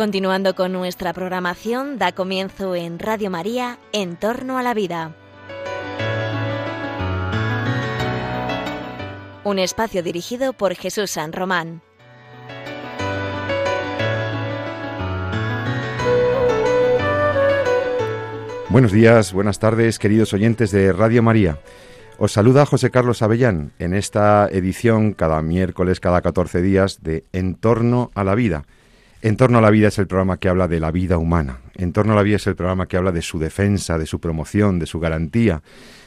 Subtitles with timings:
[0.00, 5.14] Continuando con nuestra programación, da comienzo en Radio María, En torno a la vida.
[9.44, 11.82] Un espacio dirigido por Jesús San Román.
[18.70, 21.58] Buenos días, buenas tardes, queridos oyentes de Radio María.
[22.16, 27.54] Os saluda José Carlos Avellán en esta edición cada miércoles, cada 14 días de En
[27.54, 28.64] torno a la vida
[29.22, 31.58] en torno a la vida es el programa que habla de la vida humana.
[31.74, 34.20] En torno a la vida es el programa que habla de su defensa, de su
[34.20, 35.62] promoción, de su garantía,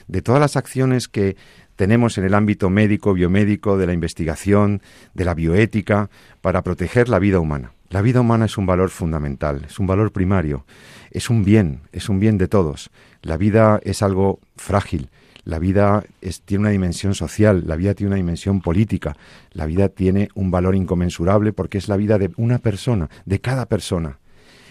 [0.08, 1.36] de todas las acciones que
[1.76, 4.82] tenemos en el ámbito médico, biomédico, de la investigación,
[5.14, 6.10] de la bioética,
[6.42, 7.74] para proteger la vida humana.
[7.90, 10.66] La vida humana es un valor fundamental, es un valor primario,
[11.12, 12.90] es un bien, es un bien de todos.
[13.22, 15.10] La vida es algo frágil,
[15.46, 16.04] la vida
[16.46, 19.16] tiene una dimensión social, la vida tiene una dimensión política,
[19.52, 23.66] la vida tiene un valor inconmensurable porque es la vida de una persona, de cada
[23.66, 24.20] persona.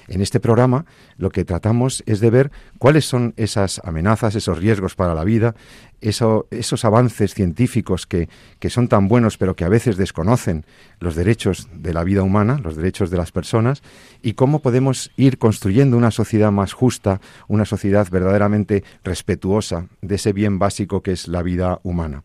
[0.08, 0.84] En este programa
[1.17, 5.55] lo que tratamos es de ver cuáles son esas amenazas, esos riesgos para la vida,
[6.00, 8.28] esos avances científicos que,
[8.59, 10.64] que son tan buenos pero que a veces desconocen
[10.98, 13.83] los derechos de la vida humana, los derechos de las personas,
[14.20, 20.33] y cómo podemos ir construyendo una sociedad más justa, una sociedad verdaderamente respetuosa de ese
[20.33, 22.25] bien básico que es la vida humana.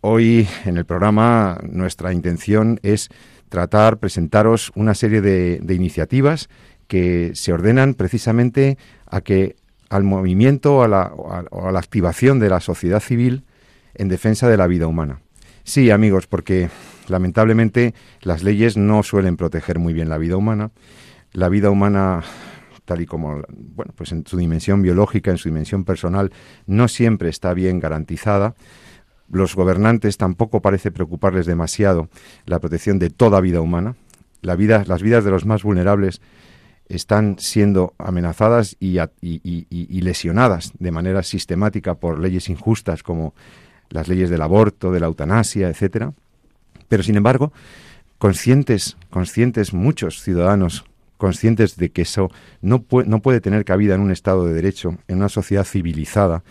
[0.00, 3.08] Hoy en el programa nuestra intención es
[3.48, 6.48] tratar, presentaros una serie de, de iniciativas
[6.92, 8.76] que se ordenan precisamente
[9.06, 9.56] a que
[9.88, 11.10] al movimiento o a, la,
[11.50, 13.44] a la activación de la sociedad civil
[13.94, 15.22] en defensa de la vida humana.
[15.64, 16.68] Sí, amigos, porque
[17.08, 20.70] lamentablemente las leyes no suelen proteger muy bien la vida humana.
[21.32, 22.24] La vida humana
[22.84, 26.30] tal y como, bueno, pues en su dimensión biológica, en su dimensión personal,
[26.66, 28.54] no siempre está bien garantizada.
[29.30, 32.10] Los gobernantes tampoco parece preocuparles demasiado
[32.44, 33.96] la protección de toda vida humana.
[34.42, 36.20] La vida, las vidas de los más vulnerables
[36.88, 38.98] están siendo amenazadas y,
[40.00, 43.34] lesionadas de manera sistemática por leyes injustas como
[43.90, 46.12] las leyes del aborto, de la eutanasia, etcétera.
[46.88, 47.52] Pero sin embargo,
[48.18, 50.84] conscientes, conscientes muchos ciudadanos
[51.22, 52.32] conscientes de que eso
[52.62, 56.42] no, no puede tener cabida en un Estado de Derecho, en una sociedad civilizada,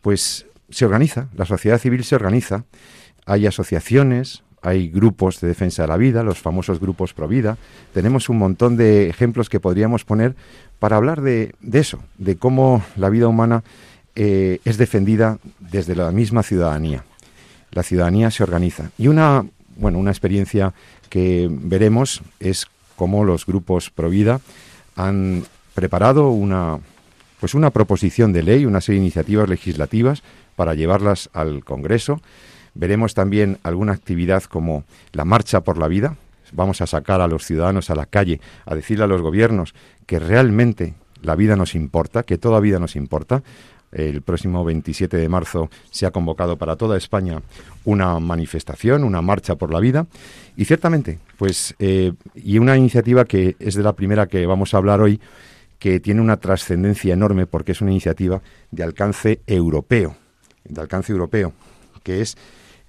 [0.00, 2.64] pues se organiza, la sociedad civil se organiza,
[3.26, 7.56] hay asociaciones, hay grupos de defensa de la vida, los famosos grupos pro vida.
[7.94, 10.34] Tenemos un montón de ejemplos que podríamos poner
[10.78, 13.62] para hablar de, eso, de cómo la vida humana
[14.14, 17.04] eh, es defendida desde la misma ciudadanía.
[17.70, 18.90] La ciudadanía se organiza.
[18.98, 19.44] Y una,
[19.76, 20.72] bueno, una experiencia
[21.10, 22.66] que veremos es
[22.96, 24.40] cómo los grupos pro vida
[24.96, 26.78] han preparado una,
[27.40, 30.22] pues una proposición de ley, una serie de iniciativas legislativas
[30.56, 32.20] para llevarlas al Congreso
[32.78, 36.16] Veremos también alguna actividad como la Marcha por la Vida.
[36.52, 39.74] Vamos a sacar a los ciudadanos a la calle, a decirle a los gobiernos
[40.06, 43.42] que realmente la vida nos importa, que toda vida nos importa.
[43.90, 47.42] El próximo 27 de marzo se ha convocado para toda España
[47.84, 50.06] una manifestación, una marcha por la vida.
[50.56, 54.76] Y ciertamente, pues, eh, y una iniciativa que es de la primera que vamos a
[54.76, 55.20] hablar hoy,
[55.80, 58.40] que tiene una trascendencia enorme porque es una iniciativa
[58.70, 60.14] de alcance europeo,
[60.64, 61.52] de alcance europeo,
[62.04, 62.36] que es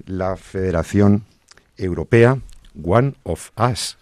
[0.05, 1.25] la Federación
[1.77, 2.39] Europea
[2.83, 3.97] One of Us.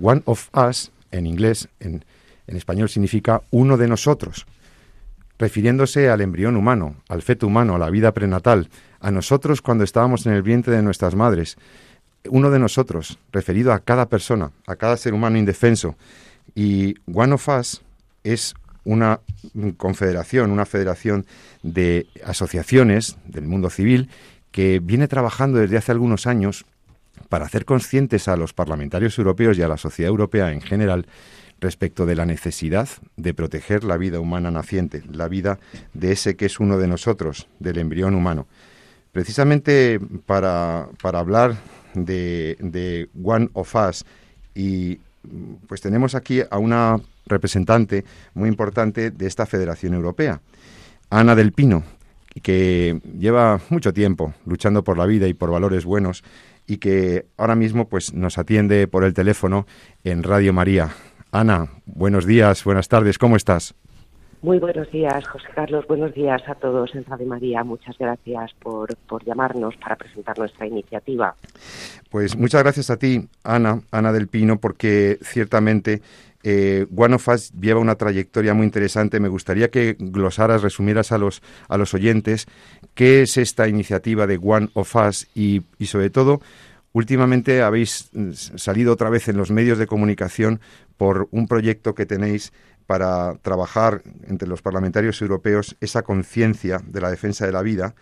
[0.00, 2.04] One of Us, en inglés, en,
[2.46, 4.46] español significa uno de nosotros,
[5.38, 8.70] refiriéndose al embrión humano, al feto humano, a la vida prenatal,
[9.00, 11.56] a nosotros cuando estábamos en el vientre de nuestras madres.
[12.28, 15.96] Uno de nosotros, referido a cada persona, a cada ser humano indefenso.
[16.54, 17.82] Y One of Us
[18.24, 18.54] es
[18.84, 19.20] una
[19.76, 21.26] confederación, una federación
[21.62, 24.08] de asociaciones del mundo civil
[24.58, 26.66] que viene trabajando desde hace algunos años
[27.28, 31.06] para hacer conscientes a los parlamentarios europeos y a la sociedad europea en general
[31.60, 35.60] respecto de la necesidad de proteger la vida humana naciente, la vida
[35.94, 38.48] de ese que es uno de nosotros, del embrión humano.
[39.12, 41.54] Precisamente para, hablar
[41.94, 44.04] de, de One of Us
[44.56, 44.98] y
[45.68, 50.40] pues tenemos aquí a una representante muy importante de esta Federación Europea,
[51.10, 51.84] Ana del Pino,
[52.40, 56.22] que lleva mucho tiempo luchando por la vida y por valores buenos
[56.66, 59.66] y que ahora mismo pues nos atiende por el teléfono
[60.04, 60.90] en Radio María.
[61.32, 63.74] Ana, buenos días, buenas tardes, ¿cómo estás?
[64.40, 65.84] Muy buenos días, José Carlos.
[65.88, 67.64] Buenos días a todos en Radio María.
[67.64, 71.34] Muchas gracias por, por, llamarnos para presentar nuestra iniciativa.
[72.08, 76.02] Pues muchas gracias a ti, Ana, Ana del Pino, porque ciertamente
[76.44, 79.20] One of Us lleva una trayectoria muy interesante.
[79.20, 82.46] Me gustaría que glosaras, resumieras a los, a los oyentes
[82.94, 86.40] qué es esta iniciativa de One of Us y, sobre todo
[86.92, 90.60] últimamente habéis mm, salido otra vez en los medios de comunicación
[90.96, 92.52] por un proyecto que tenéis
[92.86, 97.94] para trabajar entre los parlamentarios europeos esa conciencia de la defensa de la vida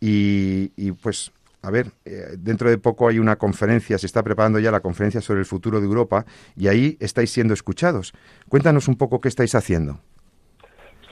[0.00, 4.58] y, y pues a ver, eh, dentro de poco hay una conferencia, se está preparando
[4.58, 6.26] ya la conferencia sobre el futuro de Europa
[6.56, 8.12] y ahí estáis siendo escuchados.
[8.48, 10.00] Cuéntanos un poco qué estáis haciendo.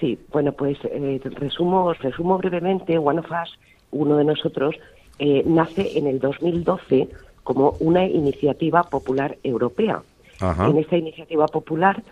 [0.00, 2.98] Sí, bueno, pues eh, resumo, resumo brevemente.
[2.98, 3.58] One of Us,
[3.92, 4.74] uno de nosotros,
[5.20, 7.08] eh, nace en el 2012
[7.44, 10.02] como una iniciativa popular europea.
[10.40, 12.02] En esta iniciativa popular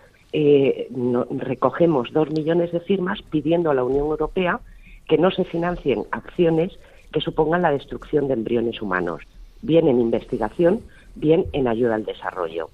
[1.31, 4.61] recogemos dos millones de firmas pidiendo a la Unión Europea
[5.09, 6.79] que no se financien acciones
[7.13, 9.23] que supongan la destrucción de embriones humanos,
[9.63, 10.81] bien en investigación,
[11.15, 12.71] bien en ayuda al desarrollo.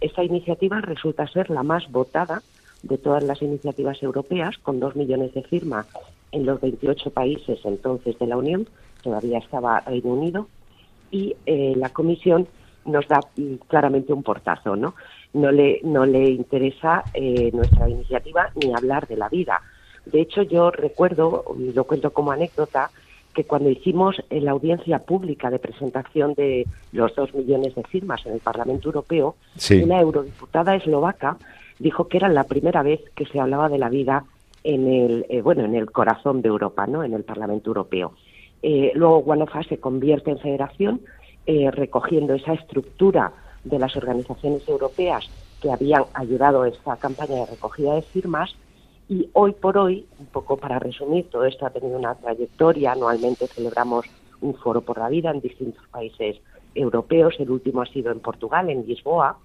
[0.00, 2.42] Esta iniciativa resulta ser la más votada
[2.82, 5.86] de todas las iniciativas europeas, con dos millones de firmas
[6.32, 8.68] en los 28 países entonces de la Unión,
[9.02, 10.48] todavía estaba Reino Unido,
[11.10, 12.46] y eh, la Comisión
[12.84, 14.94] nos da mm, claramente un portazo, ¿no?
[15.32, 19.60] No le, no le interesa eh, nuestra iniciativa ni hablar de la vida.
[20.06, 22.90] De hecho, yo recuerdo, y lo cuento como anécdota,
[23.38, 28.32] que cuando hicimos la audiencia pública de presentación de los dos millones de firmas en
[28.32, 29.36] el Parlamento Europeo,
[29.80, 31.36] una eurodiputada eslovaca
[31.78, 34.24] dijo que era la primera vez que se hablaba de la vida
[34.64, 38.14] en el eh, bueno en el corazón de Europa, no, en el Parlamento Europeo.
[38.60, 41.00] Eh, luego Guanofa se convierte en federación,
[41.46, 43.30] eh, recogiendo esa estructura
[43.62, 45.30] de las organizaciones europeas
[45.62, 48.56] que habían ayudado a esta campaña de recogida de firmas
[49.08, 52.92] y hoy por hoy, un poco para resumir, todo esto ha tenido una trayectoria.
[52.92, 54.04] Anualmente celebramos
[54.40, 56.36] un foro por la vida en distintos países
[56.74, 57.34] europeos.
[57.38, 59.38] El último ha sido en Portugal, en Lisboa.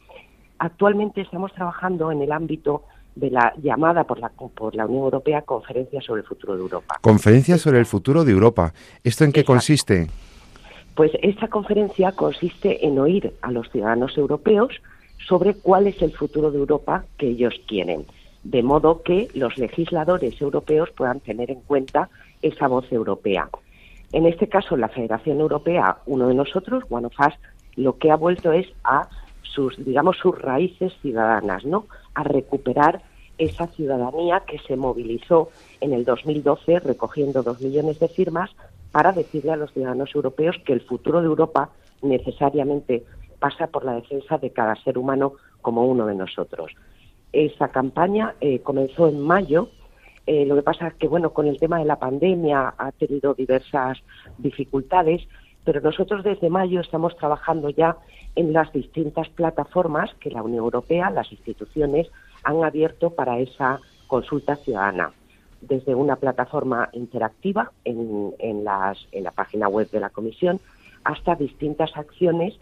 [0.59, 2.83] Actualmente estamos trabajando en el ámbito
[3.15, 6.97] de la llamada por la, por la Unión Europea Conferencia sobre el Futuro de Europa.
[7.01, 8.73] Conferencia sobre el Futuro de Europa.
[9.03, 10.07] ¿Esto en qué consiste?
[10.93, 14.73] Pues esta conferencia consiste en oír a los ciudadanos europeos
[15.27, 18.05] sobre cuál es el futuro de Europa que ellos quieren
[18.43, 22.09] de modo que los legisladores europeos puedan tener en cuenta
[22.41, 23.49] esa voz europea.
[24.11, 27.09] En este caso, la Federación Europea, uno de nosotros, One
[27.75, 29.07] lo que ha vuelto es a
[29.41, 31.87] sus, digamos, sus raíces ciudadanas, ¿no?
[32.13, 33.01] A recuperar
[33.37, 35.49] esa ciudadanía que se movilizó
[35.81, 38.51] en el 2012 recogiendo dos millones de firmas
[38.91, 41.69] para decirle a los ciudadanos europeos que el futuro de Europa
[42.03, 43.03] necesariamente
[43.39, 46.71] pasa por la defensa de cada ser humano como uno de nosotros.
[47.33, 49.69] Esa campaña eh, comenzó en mayo.
[50.27, 53.33] Eh, lo que pasa es que, bueno, con el tema de la pandemia ha tenido
[53.33, 53.97] diversas
[54.37, 55.27] dificultades,
[55.65, 57.97] pero nosotros desde mayo estamos trabajando ya
[58.35, 62.07] en las distintas plataformas que la Unión Europea, las instituciones,
[62.43, 65.11] han abierto para esa consulta ciudadana.
[65.61, 70.59] Desde una plataforma interactiva en, en, las, en la página web de la Comisión
[71.03, 72.53] hasta distintas acciones,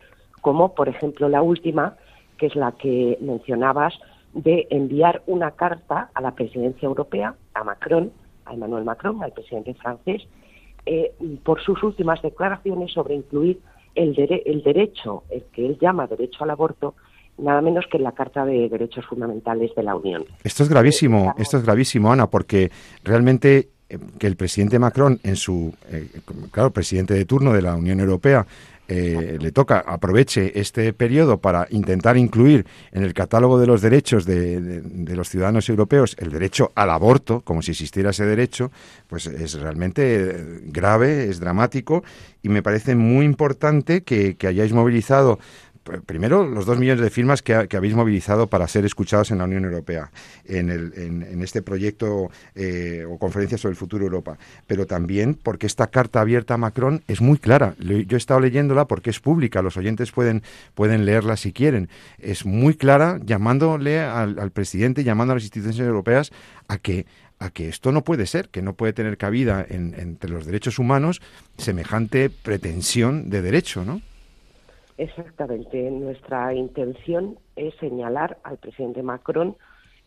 [0.42, 1.96] como por ejemplo la última,
[2.38, 4.00] que es la que mencionabas,
[4.34, 8.12] de enviar una carta a la presidencia europea, a Macron,
[8.46, 10.24] a Emmanuel Macron, al presidente francés,
[10.86, 11.14] eh,
[11.44, 13.60] por sus últimas declaraciones sobre incluir
[13.96, 16.96] el, el derecho, el que él llama derecho al aborto,
[17.38, 20.26] nada menos que en la Carta de Derechos Fundamentales de la Unión.
[20.44, 22.72] Esto es gravísimo, esto es gravísimo, Ana, porque
[23.04, 26.08] realmente eh, que el presidente Macron, en su, eh,
[26.52, 28.46] claro, presidente de turno de la Unión Europea,
[28.94, 34.26] eh, le toca aproveche este periodo para intentar incluir en el catálogo de los derechos
[34.26, 34.84] de,
[35.16, 38.70] los ciudadanos europeos el derecho al aborto, como si existiera ese derecho,
[39.08, 42.04] pues es realmente grave, es dramático
[42.42, 45.40] y me parece muy importante que hayáis movilizado
[46.06, 49.66] primero, los dos millones de firmas que, habéis movilizado para ser escuchados en la Unión
[49.66, 50.12] Europea,
[50.46, 55.34] en, el, en, este proyecto eh, o conferencia sobre el futuro de Europa, pero también
[55.34, 57.76] porque esta carta abierta a Macron es muy clara.
[57.80, 60.44] Yo he estado leyéndola porque es pública, los oyentes pueden,
[60.76, 61.90] pueden leerla si quieren.
[62.20, 66.32] Es muy clara llamándole al, presidente, llamando a las instituciones europeas
[66.68, 67.06] a que
[67.40, 71.24] a que esto no puede ser, que no puede tener cabida entre los derechos humanos
[71.58, 74.00] semejante pretensión de derecho, ¿no?
[75.02, 75.90] Exactamente.
[75.90, 79.58] Nuestra intención es señalar al presidente Macron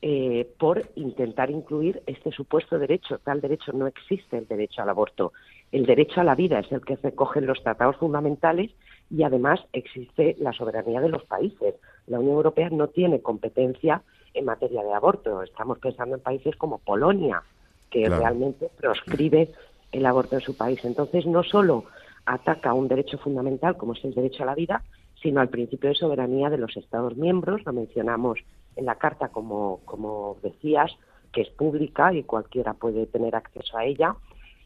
[0.02, 3.18] eh, por intentar incluir este supuesto derecho.
[3.18, 5.32] Tal derecho no existe el derecho al aborto.
[5.72, 8.70] El derecho a la vida es el que recogen los tratados fundamentales
[9.10, 11.74] y además existe la soberanía de los países.
[12.06, 14.00] La Unión Europea no tiene competencia
[14.32, 15.42] en materia de aborto.
[15.42, 17.42] Estamos pensando en países como Polonia,
[17.90, 19.50] que realmente proscribe
[19.90, 20.84] el aborto en su país.
[20.84, 21.84] Entonces, no solo
[22.26, 24.82] ataca a un derecho fundamental como es el derecho a la vida,
[25.20, 27.64] sino al principio de soberanía de los Estados miembros.
[27.64, 28.38] Lo mencionamos
[28.76, 30.92] en la Carta, como, como decías,
[31.32, 34.16] que es pública y cualquiera puede tener acceso a ella.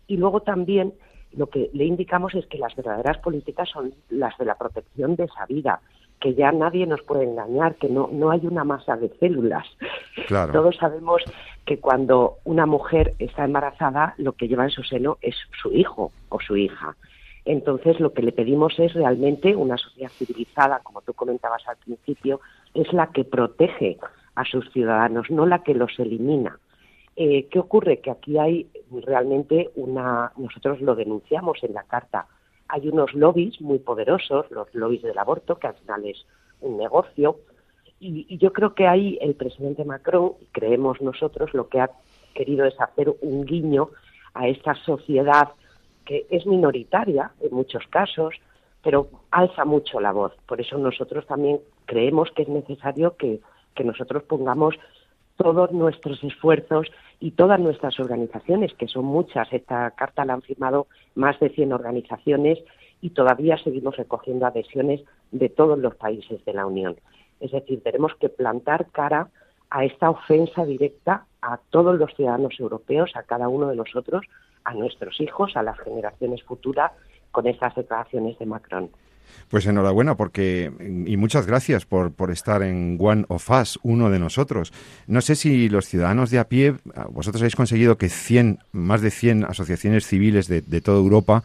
[0.07, 0.95] Y luego también
[1.37, 5.25] lo que le indicamos es que las verdaderas políticas son las de la protección de
[5.25, 5.81] esa vida,
[6.21, 9.67] que ya nadie nos puede engañar, que no, no hay una masa de células.
[10.29, 11.23] Todos sabemos
[11.65, 16.11] que cuando una mujer está embarazada, lo que lleva en su seno es su hijo
[16.29, 16.97] o su hija.
[17.49, 22.43] Entonces, lo que le pedimos es realmente una sociedad civilizada, como tú comentabas al principio,
[22.75, 23.97] es la que protege
[24.35, 26.59] a sus ciudadanos, no la que los elimina.
[27.17, 28.01] Eh, ¿Qué ocurre?
[28.01, 28.69] Que aquí hay
[29.03, 32.27] realmente una, nosotros lo denunciamos en la carta,
[32.69, 36.27] hay unos lobbies muy poderosos, los lobbies del aborto, que al final es
[36.61, 37.39] un negocio,
[37.99, 41.91] y, y yo creo que ahí el presidente Macron, creemos nosotros, lo que ha
[42.35, 43.89] querido es hacer un guiño
[44.35, 45.49] a esta sociedad
[46.09, 48.35] que es minoritaria en muchos casos,
[48.83, 50.33] pero alza mucho la voz.
[50.47, 53.41] Por eso nosotros también creemos que es necesario que,
[53.85, 54.75] nosotros pongamos
[55.37, 56.89] todos nuestros esfuerzos
[57.21, 61.73] y todas nuestras organizaciones, que son muchas, esta carta la han firmado más de 100
[61.75, 62.59] organizaciones
[63.01, 66.97] y todavía seguimos recogiendo adhesiones de todos los países de la Unión.
[67.39, 69.29] Es decir, tenemos que plantar cara
[69.71, 74.27] a esta ofensa directa a todos los ciudadanos europeos, a cada uno de nosotros,
[74.69, 76.93] a nuestros hijos, a las generaciones futuras,
[77.31, 78.91] con estas declaraciones de Macron.
[79.49, 80.71] Pues enhorabuena porque
[81.07, 84.73] y muchas gracias por, por, estar en One of Us, uno de nosotros.
[85.07, 86.75] No sé si los ciudadanos de a pie,
[87.11, 91.45] vosotros habéis conseguido que 100, más de 100 asociaciones civiles de, de toda Europa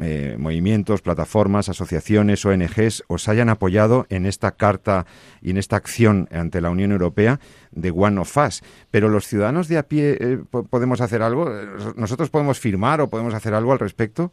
[0.00, 5.06] eh, movimientos, plataformas, asociaciones, ONGs os hayan apoyado en esta carta
[5.42, 7.40] y en esta acción ante la Unión Europea
[7.70, 8.62] de One of Us.
[8.90, 10.38] Pero los ciudadanos de a pie eh,
[10.70, 11.48] podemos hacer algo.
[11.96, 14.30] Nosotros podemos firmar o podemos hacer algo al respecto.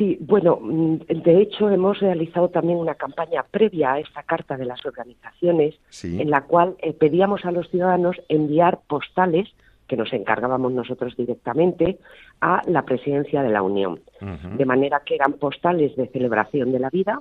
[0.00, 4.64] Sí, bueno, mm, de hecho hemos realizado también una campaña previa a esta carta de
[4.64, 9.48] las organizaciones en la cual eh, pedíamos a los ciudadanos enviar postales
[9.90, 11.98] que nos encargábamos nosotros directamente
[12.40, 13.98] a la presidencia de la Unión.
[14.56, 17.20] De manera que eran postales de celebración de la vida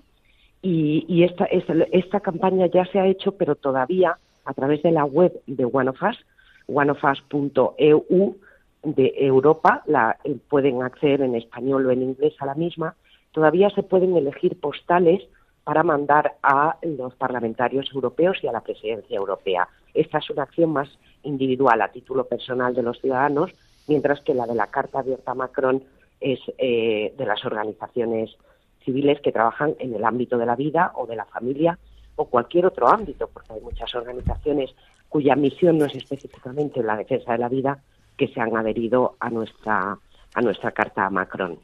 [0.61, 5.33] y, esta, esta, campaña ya se ha hecho, pero todavía a través de la web
[5.47, 6.23] de One of Us,
[6.67, 8.38] oneofus.eu
[8.83, 12.93] de Europa, la, eh, pueden acceder en español o en inglés a la misma,
[13.31, 15.23] todavía se pueden elegir postales
[15.63, 19.67] para mandar a los parlamentarios europeos y a la presidencia europea.
[19.95, 20.88] Esta es una acción más
[21.23, 23.51] individual a título personal de los ciudadanos,
[23.88, 25.83] mientras que la de la Carta Abierta Macron
[26.19, 28.35] es eh, de las organizaciones
[28.83, 31.77] civiles que trabajan en el ámbito de la vida o de la familia
[32.15, 34.71] o cualquier otro ámbito, porque hay muchas organizaciones
[35.07, 37.79] cuya misión no es específicamente la defensa de la vida
[38.17, 39.97] que se han adherido a nuestra
[40.33, 41.57] a nuestra carta a Macron.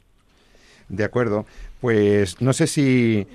[0.88, 1.46] De acuerdo.
[1.80, 3.26] Pues no sé si,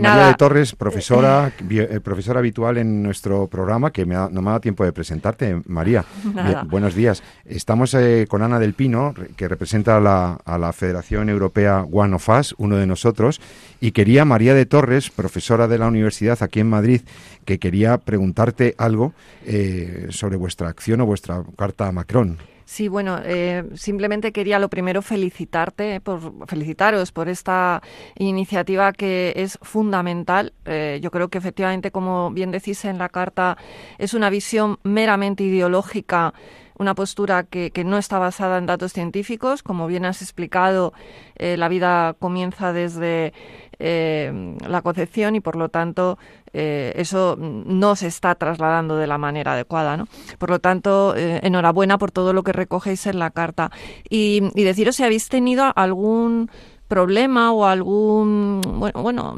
[0.00, 4.48] María de Torres, profesora, eh, profesora habitual en nuestro programa, que me ha, no me
[4.48, 5.60] ha dado tiempo de presentarte.
[5.66, 6.04] María,
[6.68, 7.22] buenos días.
[7.44, 12.14] Estamos eh, con Ana del Pino, que representa a la, a la, Federación Europea One
[12.14, 13.42] of Us, uno de nosotros,
[13.78, 17.02] y quería María de Torres, profesora de la universidad aquí en Madrid,
[17.44, 19.12] que quería preguntarte algo
[19.44, 22.38] eh, sobre vuestra acción o vuestra carta a Macron.
[22.72, 27.82] Sí, bueno, eh, simplemente quería lo primero felicitarte, por, felicitaros por esta
[28.16, 30.54] iniciativa que es fundamental.
[30.64, 33.58] Eh, yo creo que efectivamente, como bien decís en la carta,
[33.98, 36.32] es una visión meramente ideológica
[36.78, 39.62] una postura que, no está basada en datos científicos.
[39.62, 40.92] Como bien has explicado,
[41.36, 43.32] eh, la vida comienza desde
[43.78, 46.18] eh, la concepción y, por lo tanto,
[46.52, 49.96] eh, eso no se está trasladando de la manera adecuada.
[49.96, 50.06] ¿no?
[50.38, 53.70] Por lo tanto, enhorabuena por todo lo que recogéis en la carta.
[54.08, 56.50] Y, y deciros si habéis tenido algún
[56.92, 59.34] problema o algún, bueno, bueno,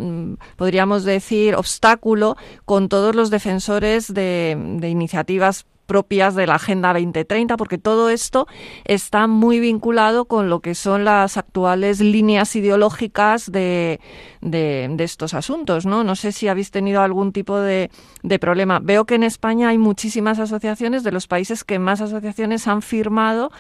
[0.57, 7.57] podríamos decir, obstáculo con todos los defensores de, de iniciativas propias de la Agenda 2030,
[7.57, 8.47] porque todo esto
[8.85, 14.01] está muy vinculado con lo que son las actuales líneas ideológicas de,
[14.41, 16.05] de, estos asuntos, ¿no?
[16.05, 17.91] No sé si habéis tenido algún tipo de,
[18.23, 18.81] de, problema.
[18.83, 23.51] Veo que en España hay muchísimas asociaciones, de los países que más asociaciones han firmado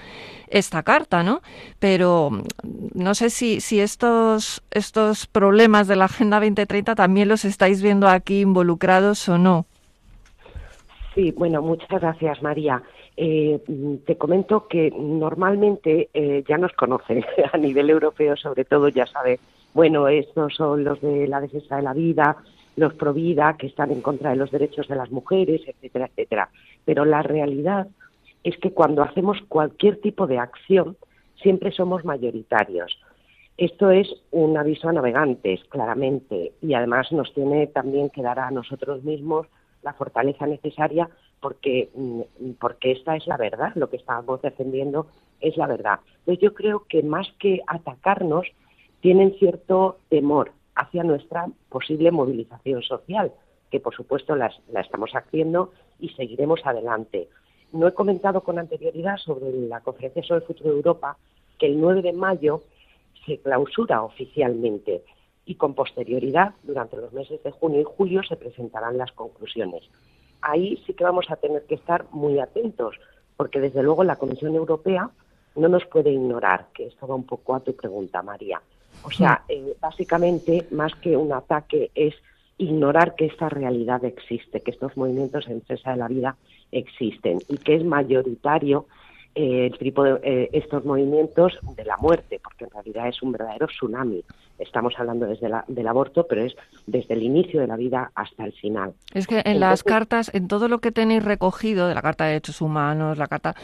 [0.48, 1.42] esta carta, ¿no?
[1.78, 2.30] Pero
[2.94, 8.08] no sé si, si estos, estos problemas de la Agenda 2030 también los estáis viendo
[8.08, 9.66] aquí involucrados o no.
[11.14, 12.82] Sí, bueno, muchas gracias, María.
[13.16, 13.60] Eh,
[14.04, 19.38] te comento que normalmente eh, ya nos conoce a nivel europeo, sobre todo, ya sabe,
[19.74, 22.36] bueno, estos son los de la defensa de la vida,
[22.76, 26.48] los pro vida, que están en contra de los derechos de las mujeres, etcétera, etcétera.
[26.84, 27.86] Pero la realidad
[28.42, 30.96] es que cuando hacemos cualquier tipo de acción,
[31.40, 32.98] siempre somos mayoritarios.
[33.56, 38.50] Esto es un aviso a navegantes, claramente, y además nos tiene también que dar a
[38.50, 39.46] nosotros mismos
[39.84, 41.08] la fortaleza necesaria
[41.40, 45.06] porque, mm, porque esta es la verdad, lo que estábamos defendiendo
[45.40, 46.00] es la verdad.
[46.20, 48.46] Entonces yo creo que más que atacarnos,
[49.00, 53.32] tienen cierto temor hacia nuestra posible movilización social,
[53.70, 54.50] que por supuesto la,
[54.80, 57.28] estamos haciendo y seguiremos adelante.
[57.72, 61.18] No he comentado con anterioridad sobre la conferencia sobre el futuro de Europa
[61.58, 62.62] que el 9 de mayo
[63.26, 65.02] se clausura oficialmente
[65.46, 69.82] y con posterioridad, durante los meses de junio y julio, se presentarán las conclusiones.
[70.40, 72.96] Ahí sí que vamos a tener que estar muy atentos,
[73.36, 75.10] porque desde luego la Comisión Europea
[75.56, 78.60] no nos puede ignorar, que esto va un poco a tu pregunta, María.
[79.02, 82.14] O sea, eh, básicamente, más que un ataque, es
[82.56, 86.36] ignorar que esta realidad existe, que estos movimientos en defensa de la vida
[86.70, 88.86] existen y que es mayoritario
[89.34, 93.32] eh, el tipo de eh, estos movimientos de la muerte, porque en realidad es un
[93.32, 94.22] verdadero tsunami.
[94.60, 96.54] Estamos hablando desde del aborto, pero es
[96.86, 98.94] desde el inicio de la vida hasta el final.
[99.12, 102.30] Es que en las cartas, en todo lo que tenéis recogido de la Carta de
[102.30, 103.56] Derechos Humanos, la Carta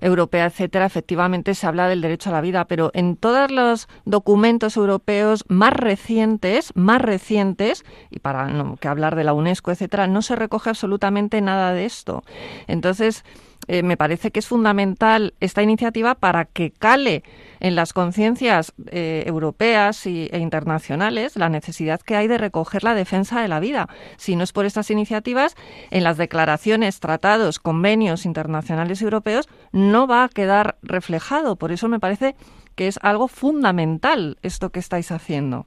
[0.00, 4.76] Europea, etcétera, efectivamente se habla del derecho a la vida, pero en todos los documentos
[4.76, 10.22] europeos más recientes, más recientes, y para no que hablar de la UNESCO, etcétera, no
[10.22, 12.22] se recoge absolutamente nada de esto.
[12.68, 13.24] Entonces,
[13.68, 17.22] eh, me parece que es fundamental esta iniciativa para que cale
[17.60, 22.94] en las conciencias eh, europeas y, e internacionales la necesidad que hay de recoger la
[22.94, 23.88] defensa de la vida.
[24.16, 25.54] Si no es por estas iniciativas,
[25.90, 31.56] en las declaraciones, tratados, convenios internacionales europeos no va a quedar reflejado.
[31.56, 32.34] Por eso me parece
[32.74, 35.66] que es algo fundamental esto que estáis haciendo.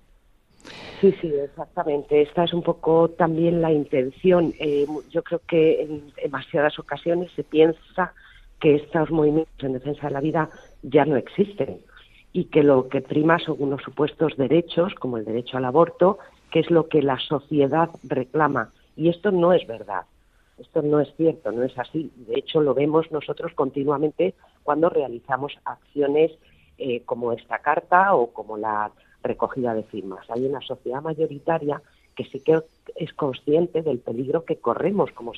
[0.99, 2.21] Sí, sí, exactamente.
[2.21, 4.53] Esta es un poco también la intención.
[4.59, 8.13] Eh, yo creo que en demasiadas ocasiones se piensa
[8.59, 10.49] que estos movimientos en defensa de la vida
[10.83, 11.79] ya no existen
[12.33, 16.19] y que lo que prima son unos supuestos derechos, como el derecho al aborto,
[16.51, 18.69] que es lo que la sociedad reclama.
[18.95, 20.03] Y esto no es verdad.
[20.57, 22.11] Esto no es cierto, no es así.
[22.15, 26.31] De hecho, lo vemos nosotros continuamente cuando realizamos acciones
[26.77, 28.91] eh, como esta carta o como la
[29.23, 30.29] recogida de firmas.
[30.29, 31.81] Hay una sociedad mayoritaria
[32.15, 32.59] que sí que
[32.95, 35.31] es consciente del peligro que corremos como,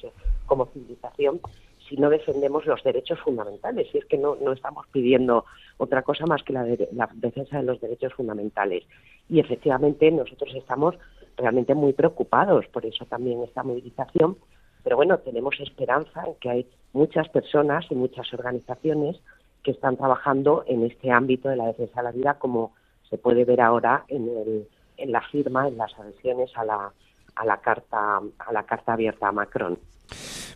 [0.45, 1.39] como civilización
[1.87, 3.87] si no defendemos los derechos fundamentales.
[3.93, 5.45] Y es que no, no estamos pidiendo
[5.77, 8.83] otra cosa más que la, la defensa de los derechos fundamentales.
[9.29, 10.95] Y efectivamente nosotros estamos
[11.37, 14.37] realmente muy preocupados por eso también esta movilización.
[14.83, 19.19] Pero bueno, tenemos esperanza en que hay muchas personas y muchas organizaciones
[19.63, 22.73] que están trabajando en este ámbito de la defensa de la vida como
[23.13, 26.91] se puede ver ahora en, la firma, en las adhesiones a la,
[27.35, 29.77] a la carta a la carta abierta a Macron.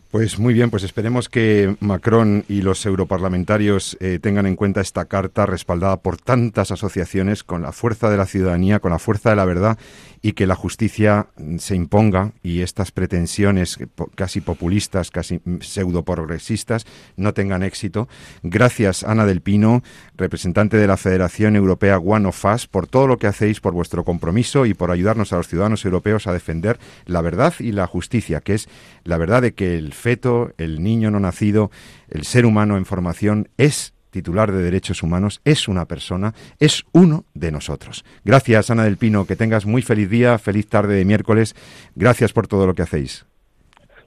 [0.10, 5.06] Pues muy bien, pues esperemos que Macron y los europarlamentarios eh, tengan en cuenta esta
[5.06, 9.36] carta respaldada por tantas asociaciones con la fuerza de la ciudadanía, con la fuerza de
[9.36, 9.78] la verdad
[10.22, 11.28] y que la justicia
[11.58, 13.78] se imponga y estas pretensiones
[14.16, 18.08] casi populistas, casi pseudo progresistas no tengan éxito.
[18.44, 19.84] Gracias, Ana del Pino,
[20.16, 24.04] representante de la Federación Europea One of Us, por todo lo que hacéis, por vuestro
[24.04, 28.42] compromiso y por ayudarnos a los ciudadanos europeos a defender la verdad y la justicia,
[28.42, 28.70] que es
[29.04, 31.72] la verdad de que el feto, el niño no nacido,
[32.10, 37.26] el ser humano en formación es titular de derechos humanos, es una persona, es uno
[37.34, 38.04] de nosotros.
[38.24, 41.56] Gracias, Ana del Pino, que tengas muy feliz día, feliz tarde de miércoles.
[41.96, 43.26] Gracias por todo lo que hacéis.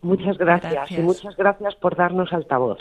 [0.02, 2.78] Muchas gracias, y muchas gracias por darnos altavoz,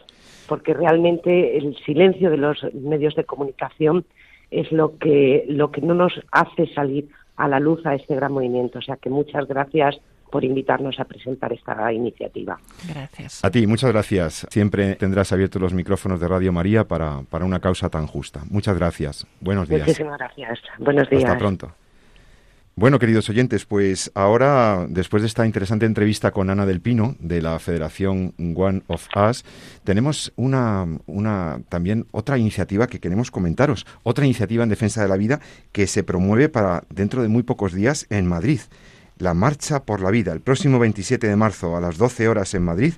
[0.48, 4.06] porque realmente el silencio de los medios de comunicación
[4.52, 8.32] es lo que, lo que no nos hace salir a la luz a este gran
[8.32, 8.80] movimiento.
[8.80, 10.00] O sea que muchas gracias
[10.32, 12.60] por invitarnos a presentar esta iniciativa.
[12.88, 13.44] Gracias.
[13.44, 14.48] A ti, muchas gracias.
[14.50, 18.42] Siempre tendrás abiertos los micrófonos de Radio María para, para una causa tan justa.
[18.50, 19.28] Muchas gracias.
[19.42, 19.82] Buenos días.
[19.82, 20.60] Muchísimas gracias.
[20.80, 21.26] Buenos días.
[21.26, 21.72] Hasta pronto.
[22.80, 27.42] Bueno, queridos oyentes, pues ahora, después de esta interesante entrevista con Ana del Pino, de
[27.42, 29.44] la Federación One of Us,
[29.84, 35.18] tenemos una, una, también otra iniciativa que queremos comentaros, otra iniciativa en defensa de la
[35.18, 35.42] vida
[35.74, 38.62] que se promueve para dentro de muy pocos días en Madrid
[39.20, 42.64] la Marcha por la Vida, el próximo 27 de marzo a las 12 horas en
[42.64, 42.94] Madrid.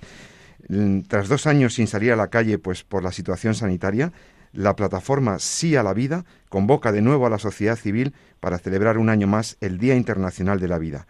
[0.70, 4.14] Mm, tras dos años sin salir a la calle pues por la situación sanitaria,
[4.54, 8.98] la plataforma Sí a la Vida convoca de nuevo a la sociedad civil para celebrar
[8.98, 11.08] un año más el Día Internacional de la Vida.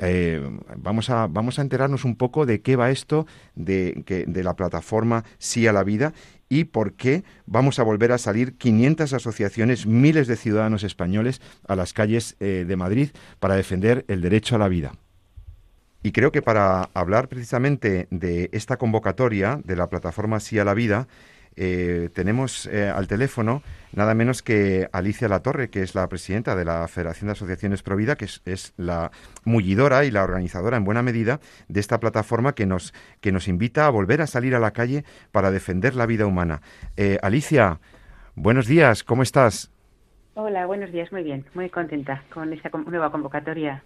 [0.00, 0.40] Eh,
[0.76, 4.54] vamos, a, vamos a enterarnos un poco de qué va esto de, que, de la
[4.54, 6.12] plataforma Sí a la Vida
[6.48, 11.76] y por qué vamos a volver a salir 500 asociaciones, miles de ciudadanos españoles a
[11.76, 14.92] las calles eh, de Madrid para defender el derecho a la vida.
[16.02, 20.74] Y creo que para hablar precisamente de esta convocatoria de la plataforma Sí a la
[20.74, 21.08] Vida,
[21.60, 26.64] eh, tenemos eh, al teléfono nada menos que Alicia Latorre, que es la presidenta de
[26.64, 29.10] la Federación de Asociaciones Provida, que es, la
[29.44, 33.86] mullidora y la organizadora en buena medida de esta plataforma que nos, que nos invita
[33.86, 36.62] a volver a salir a la calle para defender la vida humana.
[36.96, 37.80] Eh, Alicia,
[38.40, 39.72] Buenos días, ¿cómo estás?
[40.40, 43.82] Hola, buenos días, muy bien, muy contenta con esta nueva convocatoria.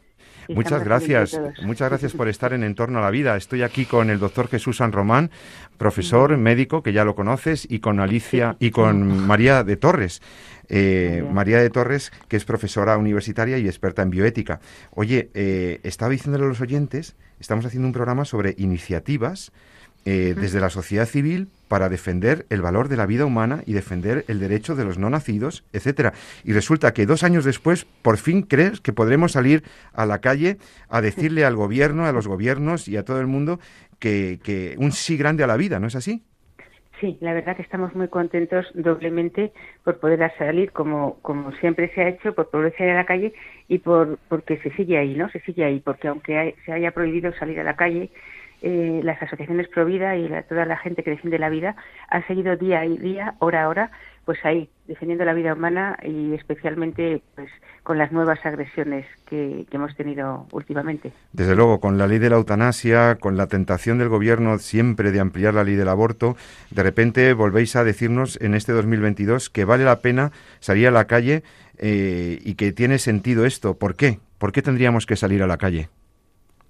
[0.51, 3.39] Muchas gracias, muchas gracias por estar en Entorno a la Vida.
[3.39, 5.31] Estoy aquí con el doctor Jesús San Román,
[5.79, 10.21] profesor médico, que ya lo conoces, y con Alicia y con María de Torres.
[10.69, 14.61] Eh, María de Torres, que es profesora universitaria y experta en bioética.
[14.91, 19.53] Oye, eh, estaba diciéndole a los oyentes, estamos haciendo un programa sobre iniciativas
[20.05, 24.27] eh, desde la sociedad civil para defender el valor de la vida humana y defender
[24.29, 26.13] el derecho de los no nacidos, etcétera.
[26.45, 29.63] Y resulta que dos años después, por fin crees que podremos salir
[29.95, 30.59] a la calle
[30.91, 33.59] a decirle al gobierno, a los gobiernos y a todo el mundo
[33.99, 36.23] que, que un sí grande a la vida, ¿no es así?
[37.01, 42.03] Sí, la verdad que estamos muy contentos doblemente por poder salir como, como siempre se
[42.03, 43.33] ha hecho, por poder salir a la calle
[43.69, 45.31] y por porque se sigue ahí, ¿no?
[45.31, 48.11] Se sigue ahí, porque aunque se haya prohibido salir a la calle,
[48.63, 51.77] eh, las asociaciones Pro Vida y toda la gente que defiende la vida
[52.09, 53.91] han seguido día y día, hora a hora,
[54.25, 57.51] pues ahí, defendiendo la vida humana y especialmente pues
[57.83, 61.13] con las nuevas agresiones que, hemos tenido últimamente.
[61.33, 65.19] Desde luego, con la ley de la eutanasia, con la tentación del gobierno siempre de
[65.19, 66.37] ampliar la ley del aborto,
[66.71, 71.07] de repente volvéis a decirnos en este 2022 que vale la pena salir a la
[71.07, 71.43] calle
[71.79, 73.75] eh, y que tiene sentido esto.
[73.75, 74.21] ¿Por qué?
[74.39, 75.89] ¿Por qué tendríamos que salir a la calle?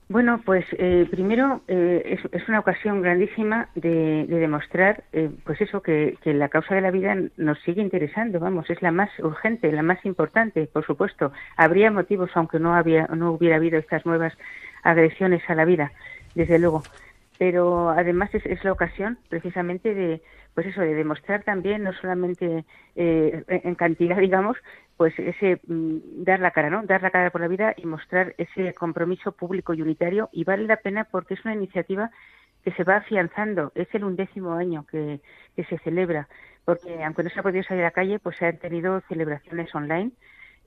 [0.09, 6.19] Bueno, pues eh, primero eh, es, una ocasión grandísima de, demostrar, eh, pues eso, que,
[6.25, 10.05] la causa de la vida nos sigue interesando, vamos, es la más urgente, la más
[10.05, 11.33] importante, por supuesto.
[11.57, 14.35] Habría motivos, aunque no, había, no hubiera habido estas nuevas
[14.83, 15.93] agresiones a la vida,
[16.35, 16.83] desde luego.
[17.43, 20.23] Pero además es, la ocasión, precisamente, de,
[20.55, 24.57] pues eso, de demostrar también, no solamente en cantidad, digamos,
[24.97, 26.85] pues ese mm, dar la cara, ¿no?
[26.85, 30.69] Dar la cara por la vida y mostrar ese compromiso público y unitario y vale
[30.69, 32.13] la pena porque es una iniciativa
[32.63, 35.21] que se va afianzando, es el undécimo año que,
[35.57, 36.29] que se celebra,
[36.65, 39.75] porque aunque no se ha podido salir a la calle, pues se han tenido celebraciones
[39.75, 40.13] online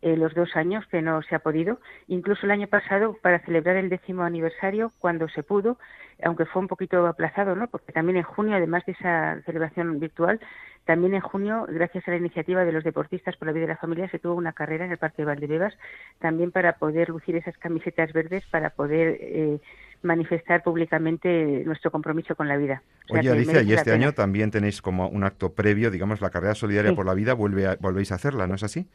[0.06, 3.76] eh, los dos años que no se ha podido, incluso el año pasado para celebrar
[3.76, 5.80] el décimo aniversario cuando se pudo,
[6.24, 7.66] aunque fue un poquito aplazado, ¿no?
[7.66, 10.40] Porque también en junio, además de esa celebración virtual,
[10.86, 13.78] también en junio, gracias a la iniciativa de los deportistas por la vida de la
[13.78, 15.74] familia, se tuvo una carrera en el Parque de Valdebebas,
[16.20, 19.60] también para poder lucir esas camisetas verdes, para poder eh,
[20.04, 22.84] manifestar públicamente nuestro compromiso con la vida.
[23.10, 26.94] Oye, Alicia, y este año también tenéis como un acto previo, digamos, la carrera solidaria
[26.94, 28.88] por la vida, vuelve volvéis a hacerla, ¿no es así?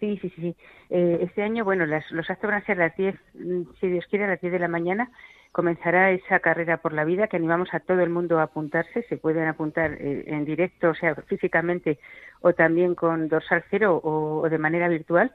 [0.00, 0.56] Sí, sí, sí.
[0.90, 4.06] Eh, este año, bueno, los actos van a ser a las 10, mm, si Dios
[4.08, 5.10] quiere, a las 10 de la mañana.
[5.50, 9.02] Comenzará esa carrera por la vida que animamos a todo el mundo a apuntarse.
[9.08, 11.98] Se pueden apuntar eh, en directo, o sea, físicamente,
[12.40, 15.32] o también con dorsal cero o, de manera virtual.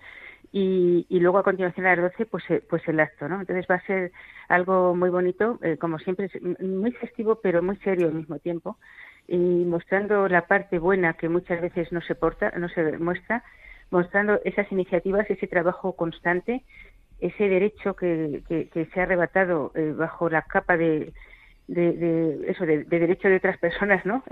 [0.52, 3.42] Y, luego a continuación a las 12 pues, eh, pues el acto, ¿no?
[3.42, 4.12] Entonces va a ser
[4.50, 8.78] algo muy bonito, como siempre, muy festivo pero muy serio al mismo tiempo
[9.28, 13.44] y mostrando la parte buena que muchas veces no se porta, no se muestra
[13.92, 16.64] mostrando esas iniciativas, ese trabajo constante,
[17.20, 21.14] ese derecho que, que, se ha arrebatado eh, bajo la capa de,
[21.68, 24.24] de, eso de, derecho de otras personas, ¿no?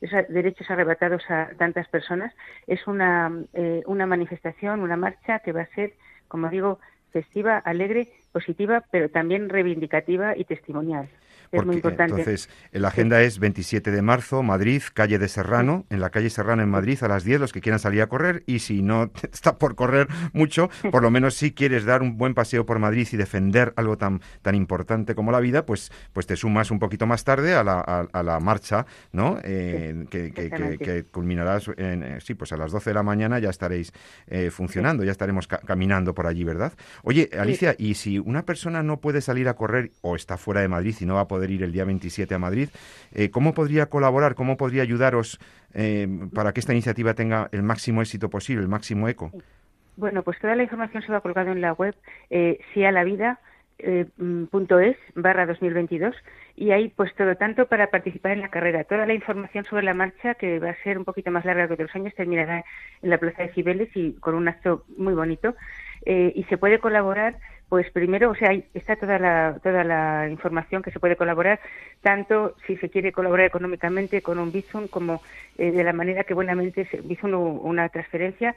[0.00, 2.32] Esos derechos arrebatados a tantas personas
[2.66, 5.94] es una eh, una manifestación, una marcha que va a ser,
[6.28, 6.78] como digo,
[7.12, 11.08] festiva, alegre, positiva, pero también reivindicativa y testimonial.
[11.52, 16.62] Entonces, la agenda es 27 de marzo, Madrid, calle de Serrano, en la calle Serrano
[16.62, 19.58] en Madrid a las 10, los que quieran salir a correr, y si no está
[19.58, 23.16] por correr mucho, por lo menos si quieres dar un buen paseo por Madrid y
[23.16, 27.24] defender algo tan, tan importante como la vida, pues, pues te sumas un poquito más
[27.24, 29.38] tarde a la, a, la marcha, ¿no?
[29.42, 33.50] Eh, que, que, culminará en, eh, sí, pues a las 12 de la mañana ya
[33.50, 33.92] estaréis
[34.26, 36.72] eh, funcionando, ya estaremos caminando por allí, ¿verdad?
[37.02, 40.68] Oye, Alicia, y si una persona no puede salir a correr o está fuera de
[40.68, 42.68] Madrid y no va a poder poder ir el día 27 a Madrid.
[43.14, 44.34] Eh, ¿Cómo podría colaborar?
[44.34, 45.38] ¿Cómo podría ayudaros
[45.72, 49.30] eh, para que esta iniciativa tenga el máximo éxito posible, el máximo eco?
[49.96, 51.94] Bueno, pues toda la información se va colgado en la web
[52.30, 56.16] eh, sialavida.es barra 2022
[56.56, 58.82] y ahí pues todo tanto para participar en la carrera.
[58.82, 61.74] Toda la información sobre la marcha, que va a ser un poquito más larga que
[61.74, 62.64] otros años, terminará
[63.00, 65.54] en la Plaza de Cibeles y con un acto muy bonito.
[66.04, 70.90] y se puede colaborar pues primero, o sea, está toda la, toda la información que
[70.90, 71.60] se puede colaborar,
[72.02, 75.20] tanto si se quiere colaborar económicamente con un Bizum, como
[75.58, 78.54] eh, de la manera que buenamente, se, Bizum una transferencia,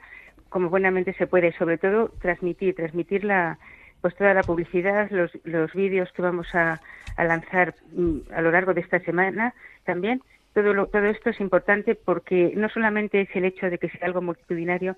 [0.48, 3.58] como buenamente se puede, sobre todo transmitir, transmitir la,
[4.00, 6.80] pues toda la publicidad, los, los vídeos que vamos a,
[7.16, 10.22] a lanzar mm, a lo largo de esta semana también.
[10.54, 14.20] Todo, todo esto es importante porque no solamente es el hecho de que sea algo
[14.20, 14.96] multitudinario,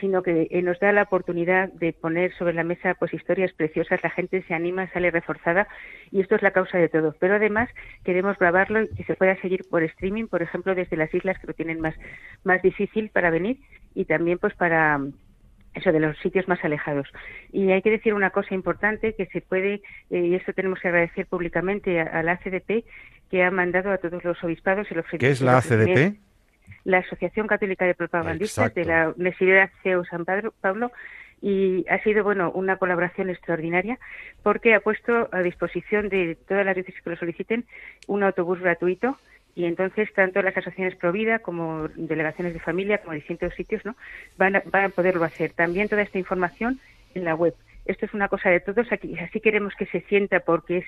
[0.00, 4.02] sino que eh, nos da la oportunidad de poner sobre la mesa pues historias preciosas,
[4.02, 5.68] la gente se anima, sale reforzada
[6.10, 7.14] y esto es la causa de todo.
[7.18, 7.68] Pero además
[8.04, 11.46] queremos grabarlo y que se pueda seguir por streaming, por ejemplo, desde las islas que
[11.46, 11.94] lo tienen más,
[12.42, 13.58] más difícil para venir
[13.94, 15.00] y también pues para
[15.74, 17.08] eso de los sitios más alejados.
[17.52, 20.88] Y hay que decir una cosa importante que se puede, eh, y esto tenemos que
[20.88, 22.84] agradecer públicamente a, la ACDP,
[23.30, 26.16] que ha mandado a todos los obispados el ¿Qué es la ACDP?
[26.84, 30.92] La Asociación Católica de Propagandistas de la Universidad CEU San Pablo
[31.40, 33.98] y ha sido bueno una colaboración extraordinaria
[34.42, 37.66] porque ha puesto a disposición de todas las veces que lo soliciten
[38.06, 39.18] un autobús gratuito
[39.54, 43.94] y entonces tanto las asociaciones Provida como delegaciones de familia como distintos sitios no
[44.36, 45.52] van a, van a poderlo hacer.
[45.52, 46.80] También toda esta información
[47.14, 47.54] en la web
[47.86, 50.84] esto es una cosa de todos aquí así queremos que se sienta porque es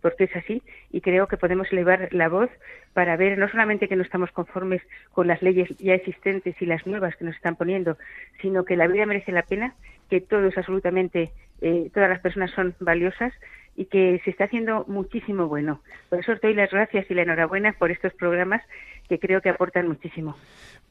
[0.00, 2.50] porque es así y creo que podemos elevar la voz
[2.94, 4.82] para ver no solamente que no estamos conformes
[5.12, 7.96] con las leyes ya existentes y las nuevas que nos están poniendo
[8.40, 9.74] sino que la vida merece la pena
[10.08, 11.30] que todos absolutamente
[11.60, 13.32] eh, todas las personas son valiosas
[13.78, 15.80] y que se está haciendo muchísimo bueno.
[16.10, 18.60] Por eso os doy las gracias y la enhorabuena por estos programas
[19.08, 20.36] que creo que aportan muchísimo.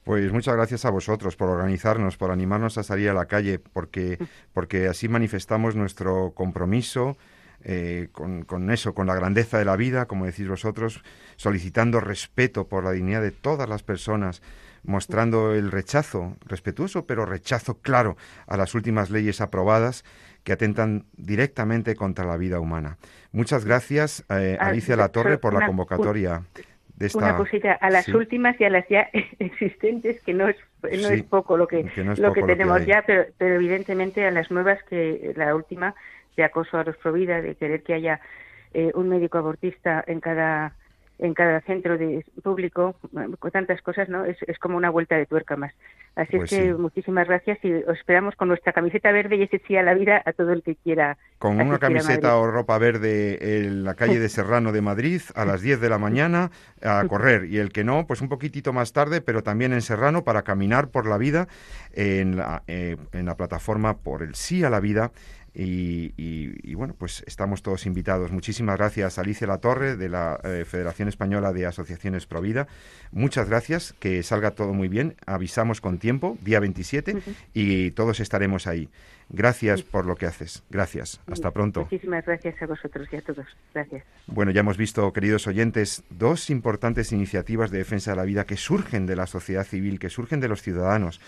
[0.05, 4.17] Pues muchas gracias a vosotros por organizarnos, por animarnos a salir a la calle, porque,
[4.53, 7.17] porque así manifestamos nuestro compromiso
[7.61, 11.03] eh, con, con, eso, con la grandeza de la vida, como decís vosotros,
[11.35, 14.41] solicitando respeto por la dignidad de todas las personas,
[14.83, 18.15] mostrando el rechazo, respetuoso, pero rechazo claro
[18.47, 20.05] a las últimas leyes aprobadas
[20.47, 22.95] que atentan directamente contra la vida humana.
[23.33, 26.41] Muchas gracias, eh, ah, Alicia Latorre, por la convocatoria.
[26.95, 27.17] De esta...
[27.17, 31.23] Una cosita, a las últimas y a las ya existentes, que no es, no es
[31.23, 35.53] poco lo que, lo que tenemos ya, pero, pero evidentemente a las nuevas, que la
[35.53, 35.95] última
[36.37, 38.21] de acoso a los provida, de querer que haya
[38.73, 40.75] eh, un médico abortista en cada
[41.19, 42.95] en cada centro de público,
[43.39, 44.25] con tantas cosas, ¿no?
[44.25, 45.73] Es, es como una vuelta de tuerca más.
[46.15, 49.61] Así es pues que muchísimas gracias y os esperamos con nuestra camiseta verde y ese
[49.67, 51.17] sí a la vida a todo el que quiera.
[51.37, 55.61] Con una camiseta o ropa verde en la calle de Serrano de Madrid a las
[55.61, 56.49] 10 de la mañana
[56.81, 60.23] a correr y el que no, pues un poquitito más tarde, pero también en Serrano
[60.23, 61.47] para caminar por la vida
[61.93, 65.11] en la, eh, en la plataforma por el sí a la vida
[65.59, 68.31] y, bueno, pues estamos todos invitados.
[68.31, 72.67] Muchísimas gracias, Alicia Latorre, de la eh, Federación Española de Asociaciones Provida.
[73.11, 75.15] Muchas gracias, que salga todo muy bien.
[75.25, 77.17] Avisamos con tiempo, día 27,
[77.53, 78.89] y todos estaremos ahí.
[79.29, 80.63] Gracias por lo que haces.
[80.69, 81.19] Gracias.
[81.29, 81.81] Hasta pronto.
[81.81, 83.45] Muchísimas gracias a vosotros y a todos.
[83.73, 84.03] Gracias.
[84.27, 88.55] Bueno, ya hemos visto, queridos oyentes, dos importantes iniciativas de defensa de la vida que
[88.55, 91.19] surgen de la sociedad civil, que surgen de los ciudadanos.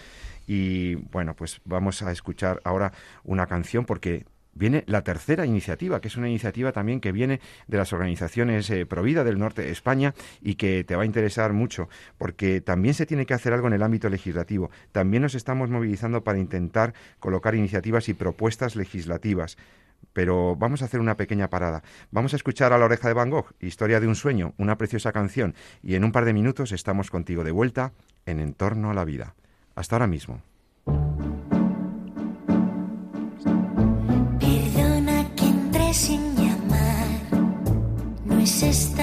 [0.50, 2.92] Y bueno, pues vamos a escuchar ahora
[3.24, 7.78] una canción porque viene la tercera iniciativa, que es una iniciativa también que viene de
[7.78, 11.88] las organizaciones eh, Provida del norte de España y que te va a interesar mucho,
[12.18, 14.72] porque también se tiene que hacer algo en el ámbito legislativo.
[14.92, 19.56] También nos estamos movilizando para intentar colocar iniciativas y propuestas legislativas.
[20.14, 21.84] Pero vamos a hacer una pequeña parada.
[22.10, 25.12] Vamos a escuchar a la oreja de Van Gogh, Historia de un sueño, una preciosa
[25.12, 27.94] canción, y en un par de minutos estamos contigo de vuelta
[28.26, 29.36] en Entorno a la Vida.
[29.80, 30.42] Hasta ahora mismo.
[34.42, 37.08] Perdona que entré sin llamar,
[38.26, 38.99] no es esta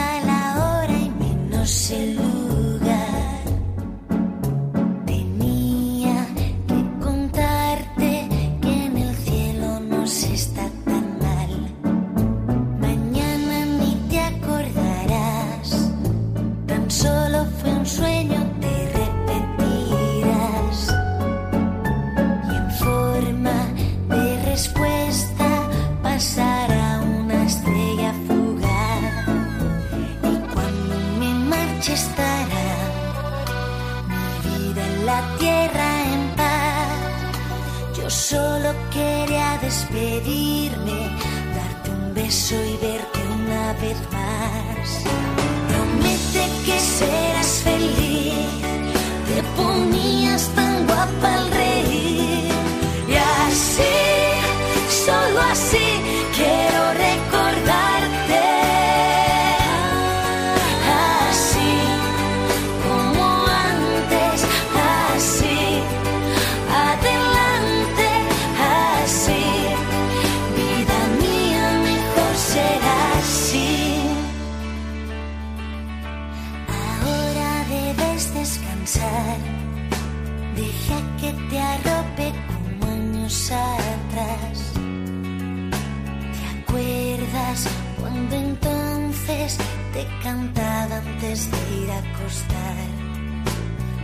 [89.26, 92.86] te cantaba antes de ir a acostar.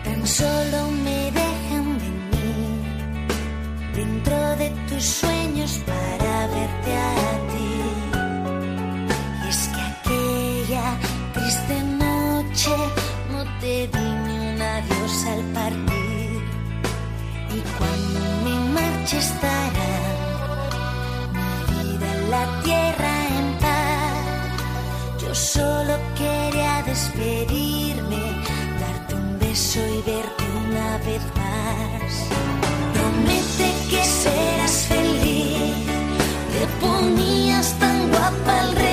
[0.05, 2.83] Tan solo me dejan venir
[3.95, 7.73] dentro de tus sueños para verte a ti.
[9.45, 10.87] Y es que aquella
[11.35, 12.77] triste noche
[13.31, 16.43] no te di ni un adiós al partir.
[17.57, 19.93] Y cuando mi marcha estará
[21.33, 23.22] mi vida en la tierra
[25.43, 28.23] solo quería despedirme,
[28.81, 32.13] darte un beso y verte una vez más.
[32.95, 35.75] Promete que serás feliz,
[36.53, 38.92] te ponías tan guapa al.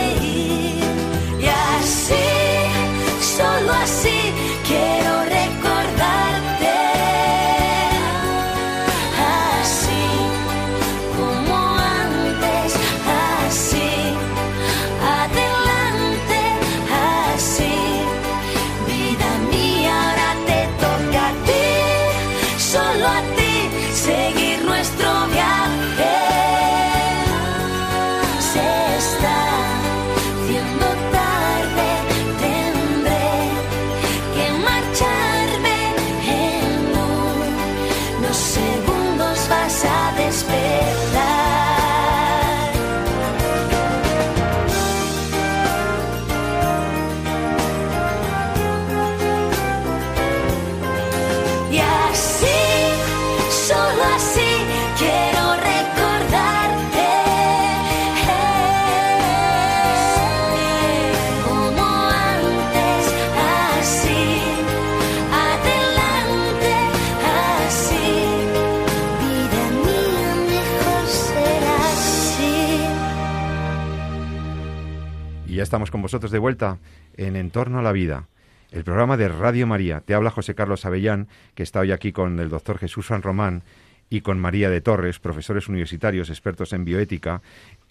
[75.70, 76.80] Estamos con vosotros de vuelta
[77.16, 78.26] en Entorno a la Vida,
[78.72, 80.02] el programa de Radio María.
[80.02, 83.62] Te habla José Carlos Avellán, que está hoy aquí con el doctor Jesús San Román
[84.10, 87.42] y con María de Torres, profesores universitarios, expertos en bioética.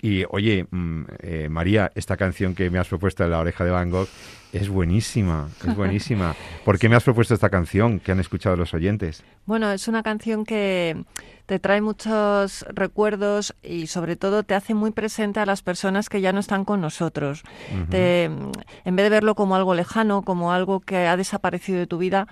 [0.03, 3.71] Y oye, mm, eh, María, esta canción que me has propuesto de La Oreja de
[3.71, 4.09] Van Gogh
[4.53, 6.35] es buenísima, es buenísima.
[6.65, 9.23] ¿Por qué me has propuesto esta canción que han escuchado los oyentes?
[9.47, 11.05] Bueno, es una canción que
[11.47, 16.21] te trae muchos recuerdos y sobre todo te hace muy presente a las personas que
[16.21, 17.43] ya no están con nosotros.
[17.91, 21.99] Te- en vez de verlo como algo lejano, como algo que ha desaparecido de tu
[21.99, 22.27] vida,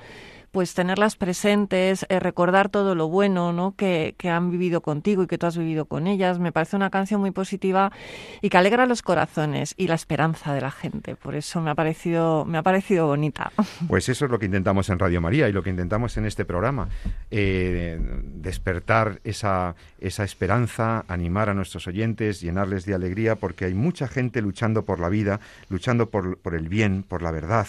[0.57, 3.75] pues tenerlas presentes, eh, recordar todo lo bueno ¿no?
[3.77, 6.39] que, que han vivido contigo y que tú has vivido con ellas.
[6.39, 7.93] Me parece una canción muy positiva
[8.41, 11.15] y que alegra los corazones y la esperanza de la gente.
[11.15, 13.53] Por eso me ha parecido, me ha parecido bonita.
[13.87, 16.47] Pues eso es lo que intentamos en Radio María y lo que intentamos en este
[16.47, 16.89] programa.
[17.31, 24.09] eh, despertar esa, esa esperanza, animar a nuestros oyentes, llenarles de alegría, porque hay mucha
[24.09, 25.39] gente luchando por la vida,
[25.69, 27.67] luchando por, por el bien, por la verdad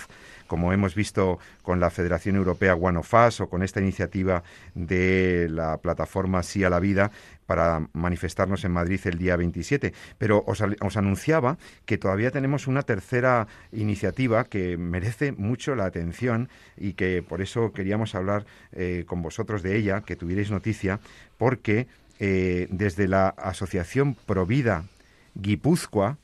[0.47, 5.47] como hemos visto con la Federación Europea One of Us o con esta iniciativa de
[5.49, 7.11] la plataforma Sí a la Vida
[7.45, 9.93] para manifestarnos en Madrid el día 27.
[10.17, 10.61] Pero os,
[10.97, 17.41] anunciaba que todavía tenemos una tercera iniciativa que merece mucho la atención y que por
[17.41, 20.99] eso queríamos hablar eh, con vosotros de ella, que tuvierais noticia,
[21.37, 21.87] porque
[22.19, 24.83] eh, desde la Asociación Provida
[25.35, 26.17] Guipúzcoa,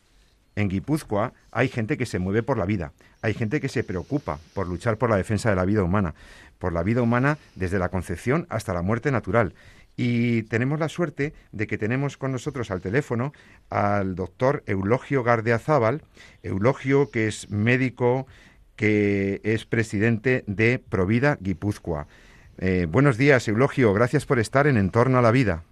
[0.55, 4.39] en Guipúzcoa hay gente que se mueve por la vida, hay gente que se preocupa
[4.53, 6.13] por luchar por la defensa de la vida humana,
[6.59, 9.53] por la vida humana desde la concepción hasta la muerte natural.
[9.95, 13.31] Y tenemos la suerte de que tenemos con nosotros al teléfono
[13.69, 16.01] al doctor Eulogio Gardeazábal,
[16.41, 18.25] Eulogio que es médico,
[18.75, 22.07] que es presidente de Provida Guipúzcoa.
[22.57, 25.63] Eh, buenos días, Eulogio, gracias por estar en Entorno a la Vida.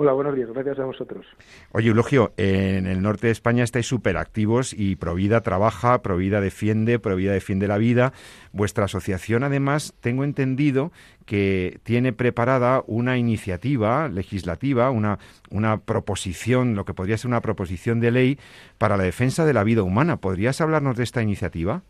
[0.00, 0.48] Hola, buenos días.
[0.52, 1.26] Gracias a vosotros.
[1.72, 7.00] Oye, Eulogio, en el norte de España estáis súper activos y Provida trabaja, Provida defiende,
[7.00, 8.12] Provida defiende la vida.
[8.52, 10.92] Vuestra asociación, además, tengo entendido
[11.26, 15.18] que tiene preparada una iniciativa legislativa, una,
[15.50, 18.38] una proposición, lo que podría ser una proposición de ley
[18.78, 20.18] para la defensa de la vida humana.
[20.18, 21.82] ¿Podrías hablarnos de esta iniciativa?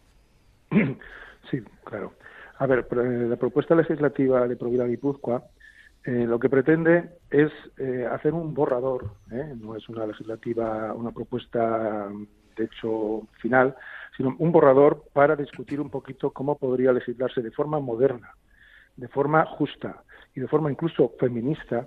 [1.51, 2.13] Sí, claro.
[2.59, 5.45] A ver, eh, la propuesta legislativa de Provida Guipúzcoa
[6.09, 9.53] eh, lo que pretende es eh, hacer un borrador, ¿eh?
[9.61, 12.09] no es una legislativa, una propuesta
[12.57, 13.77] de hecho final,
[14.17, 18.31] sino un borrador para discutir un poquito cómo podría legislarse de forma moderna,
[18.97, 20.03] de forma justa
[20.35, 21.87] y de forma incluso feminista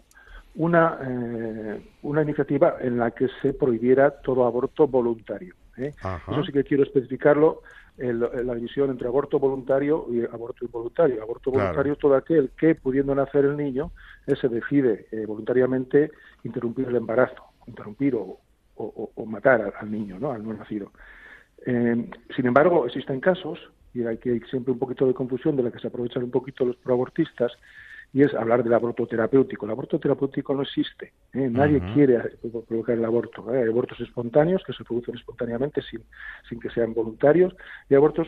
[0.53, 5.55] una, eh, una iniciativa en la que se prohibiera todo aborto voluntario.
[5.77, 5.93] ¿eh?
[6.27, 7.63] Eso sí que quiero especificarlo,
[7.97, 11.21] el- la división entre aborto voluntario y aborto involuntario.
[11.21, 11.65] Aborto Claro.
[11.67, 13.91] voluntario es todo aquel que, pudiendo nacer el niño,
[14.27, 16.11] eh, se decide eh, voluntariamente
[16.43, 18.39] interrumpir el embarazo, interrumpir o,
[18.75, 20.31] o- matar al, al niño, ¿no?
[20.31, 20.91] al no nacido.
[21.65, 23.59] Eh, sin embargo, existen casos,
[23.93, 26.31] y hay que hay siempre un poquito de confusión de la que se aprovechan un
[26.31, 27.51] poquito los proabortistas,
[28.13, 29.65] y es hablar del aborto terapéutico.
[29.65, 31.13] El aborto terapéutico no existe.
[31.33, 31.49] ¿eh?
[31.49, 32.19] Nadie quiere
[32.67, 33.53] provocar el aborto.
[33.53, 33.63] ¿eh?
[33.63, 36.01] Hay abortos espontáneos que se producen espontáneamente sin,
[36.49, 37.55] sin que sean voluntarios
[37.89, 38.27] y abortos,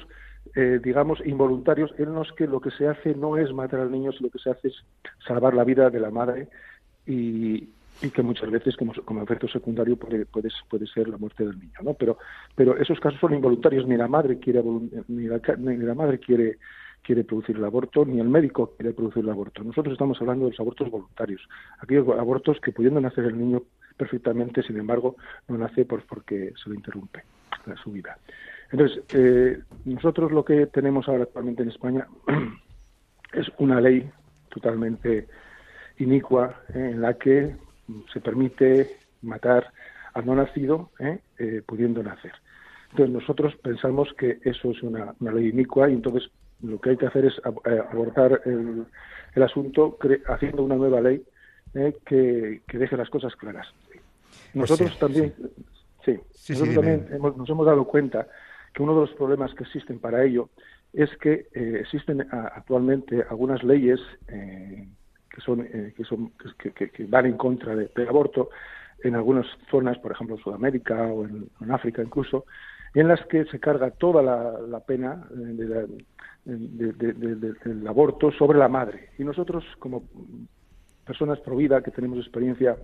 [0.56, 4.12] eh, digamos, involuntarios en los que lo que se hace no es matar al niño,
[4.14, 4.76] sino lo que se hace es
[5.28, 6.48] salvar la vida de la madre
[7.06, 7.70] y,
[8.02, 11.60] y que muchas veces como, como efecto secundario puede, puede, puede ser la muerte del
[11.60, 11.94] niño, ¿no?
[11.94, 12.18] Pero,
[12.56, 14.64] pero esos casos son involuntarios, ni la madre quiere,
[15.10, 16.58] ni la, ni la madre quiere
[17.04, 19.64] quiere producir el aborto, ni el médico quiere producir el aborto.
[19.64, 21.42] Nosotros estamos hablando de los abortos voluntarios,
[21.80, 23.64] aquellos abortos que pudiendo nacer el niño
[23.98, 25.16] perfectamente, sin embargo,
[25.48, 27.24] no nace por, porque se le interrumpe
[27.84, 28.18] su vida.
[28.72, 32.08] Entonces, eh, nosotros lo que tenemos ahora actualmente en España
[33.34, 34.10] es una ley
[34.50, 35.28] totalmente
[35.98, 37.56] inicua eh, en la que
[38.12, 39.72] se permite matar
[40.14, 42.34] al no nacido eh, eh, pudiendo nacer.
[42.92, 46.30] Entonces nosotros pensamos que eso es una, una ley inicua y entonces
[46.64, 47.34] lo que hay que hacer es
[47.66, 48.86] eh, abordar el,
[49.44, 49.98] asunto
[50.28, 51.24] haciendo una nueva ley
[51.74, 53.68] eh, que, deje las cosas claras.
[53.90, 55.34] Pues nosotros también,
[56.06, 58.28] sí, nosotros también nos hemos dado cuenta
[58.74, 60.50] que uno de los problemas que existen para ello
[60.94, 67.76] es que eh, existen actualmente algunas leyes que son que son que, van en contra
[67.76, 68.50] del aborto
[69.04, 72.46] en algunas zonas, por ejemplo en Sudamérica o en, África incluso,
[72.94, 75.86] en las que se carga toda la, pena de la,
[76.46, 79.10] del aborto sobre la madre.
[79.18, 80.04] Y nosotros, como
[81.06, 82.78] personas pro vida que tenemos experiencia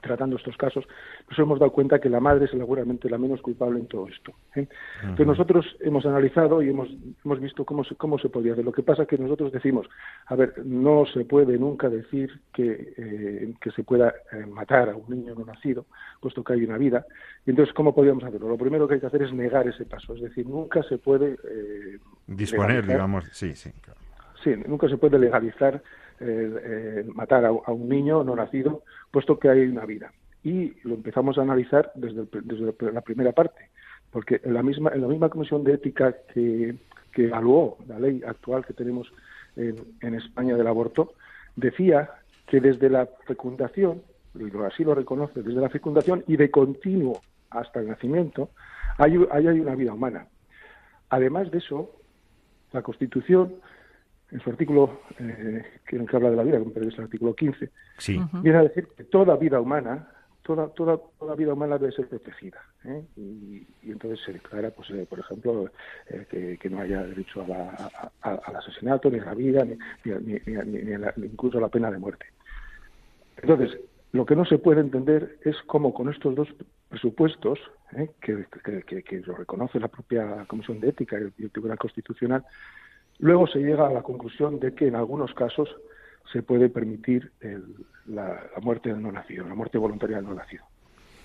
[0.00, 0.86] tratando estos casos,
[1.28, 4.32] nos hemos dado cuenta que la madre es seguramente la menos culpable en todo esto.
[4.54, 4.66] ¿eh?
[5.02, 6.88] Entonces nosotros hemos analizado y hemos,
[7.24, 8.64] hemos visto cómo se, cómo se podía hacer.
[8.64, 9.88] Lo que pasa es que nosotros decimos,
[10.26, 14.96] a ver, no se puede nunca decir que, eh, que se pueda eh, matar a
[14.96, 15.86] un niño no nacido,
[16.20, 17.06] puesto que hay una vida.
[17.46, 18.48] Y entonces, ¿cómo podríamos hacerlo?
[18.48, 21.36] Lo primero que hay que hacer es negar ese paso, es decir, nunca se puede...
[22.26, 23.70] Disponer, digamos, sí, sí.
[24.42, 25.82] Sí, nunca se puede legalizar
[27.14, 30.12] matar a, un niño no nacido, puesto que hay una vida.
[30.42, 32.26] Y lo empezamos a analizar desde,
[32.92, 33.70] la primera parte,
[34.10, 36.76] porque en la misma, en la misma comisión de ética que,
[37.12, 39.12] que evaluó la ley actual que tenemos
[39.56, 41.14] en, en España del aborto,
[41.56, 42.10] decía
[42.46, 44.02] que desde la fecundación,
[44.34, 48.50] y así lo reconoce, desde la fecundación y de continuo hasta el nacimiento,
[48.98, 50.26] hay, hay, hay una vida humana.
[51.10, 51.90] Además de eso,
[52.72, 53.54] la Constitución
[54.30, 57.70] en su artículo, eh, que, habla de la vida, que es el artículo 15,
[58.42, 60.08] viene a decir que toda vida humana,
[60.42, 62.58] toda, toda, toda vida humana debe ser protegida.
[62.84, 63.04] ¿eh?
[63.16, 65.70] Y, entonces se declara, pues, eh, por ejemplo,
[66.08, 67.44] eh, que, no haya derecho
[68.22, 72.26] al asesinato, ni a la vida, ni, ni, incluso a la pena de muerte.
[73.42, 73.78] Entonces,
[74.12, 76.48] lo que no se puede entender es cómo con estos dos
[76.88, 77.58] presupuestos,
[78.20, 78.46] que,
[79.02, 82.44] que, lo reconoce la propia Comisión de Ética y el Tribunal Constitucional,
[83.20, 85.68] Luego se llega a la conclusión de que en algunos casos
[86.32, 87.32] se puede permitir
[88.06, 90.64] la, muerte del no nacido, la muerte voluntaria del no nacido.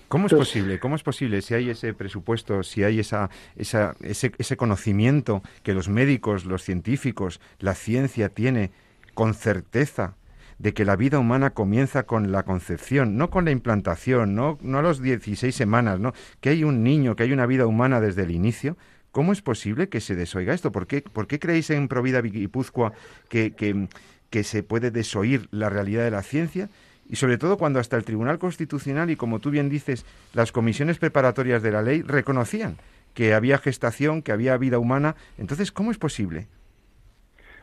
[0.08, 0.78] ¿Cómo es posible?
[0.78, 5.74] ¿Cómo es posible si hay ese presupuesto, si hay esa, esa, ese, ese conocimiento que
[5.74, 8.70] los médicos, los científicos, la ciencia tiene
[9.14, 10.14] con certeza
[10.58, 14.78] de que la vida humana comienza con la concepción, no con la implantación, no, no
[14.78, 18.22] a los 16 semanas, no, que hay un niño, que hay una vida humana desde
[18.22, 18.76] el inicio,
[19.16, 20.72] ¿Cómo es posible que se desoiga esto?
[20.72, 22.92] ¿Por qué, por qué creéis en Provida Guipúzcoa
[23.30, 26.68] que, que, se puede desoír la realidad de la ciencia?
[27.08, 30.04] Y sobre todo cuando hasta el Tribunal Constitucional y, como tú bien dices,
[30.34, 32.76] las comisiones preparatorias de la ley reconocían
[33.14, 35.16] que había gestación, que había vida humana.
[35.38, 36.46] Entonces, ¿cómo es posible?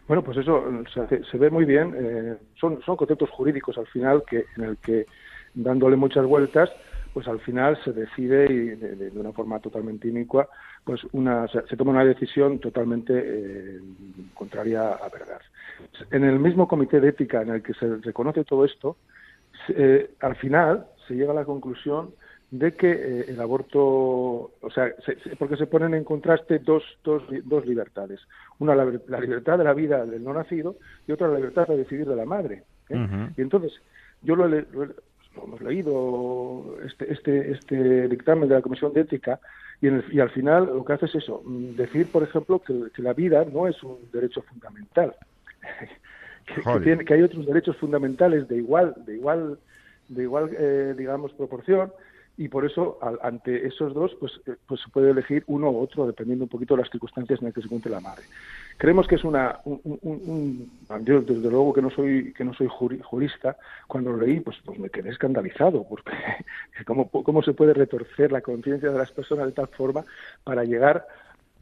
[0.08, 1.94] Bueno, pues eso se, ve muy bien.
[1.96, 5.06] Eh, son, son conceptos jurídicos al final que en el que
[5.54, 6.72] dándole muchas vueltas
[7.14, 10.50] pues al final se decide y de, una forma totalmente inicua,
[10.84, 13.80] pues una, se, toma una decisión totalmente eh,
[14.34, 15.42] contraria a verdad.
[16.12, 18.98] En el mismo comité de ética en el que se reconoce todo esto,
[19.70, 22.12] eh, al final se llega a la conclusión
[22.50, 24.92] de que eh, el aborto, o sea,
[25.38, 28.20] porque se ponen en contraste dos, dos, dos libertades.
[28.60, 28.86] Una, la,
[29.20, 30.76] libertad de la vida del no nacido
[31.08, 32.64] y otra, la libertad de decidir de la madre.
[32.90, 33.72] Y entonces,
[34.22, 34.66] yo lo, he
[35.42, 39.40] hemos leído este, este, este dictamen de la Comisión de Ética
[39.82, 43.14] y, y al final lo que hace es eso, mm, decir, por ejemplo, que, la
[43.14, 45.16] vida no es un derecho fundamental,
[46.46, 49.60] que, que, hay otros derechos fundamentales de igual, de igual,
[50.10, 51.92] de igual, eh, digamos, proporción
[52.36, 56.08] y por eso ante esos dos pues, eh, pues se puede elegir uno u otro
[56.08, 58.24] dependiendo un poquito de las circunstancias en las que se encuentre la madre.
[58.78, 60.72] Creemos que es una un,
[61.04, 63.58] yo desde luego que no soy que no soy jurista,
[63.88, 66.12] cuando lo leí pues pues me quedé escandalizado porque
[66.86, 70.04] cómo cómo se puede retorcer la conciencia de las personas de tal forma
[70.44, 71.06] para llegar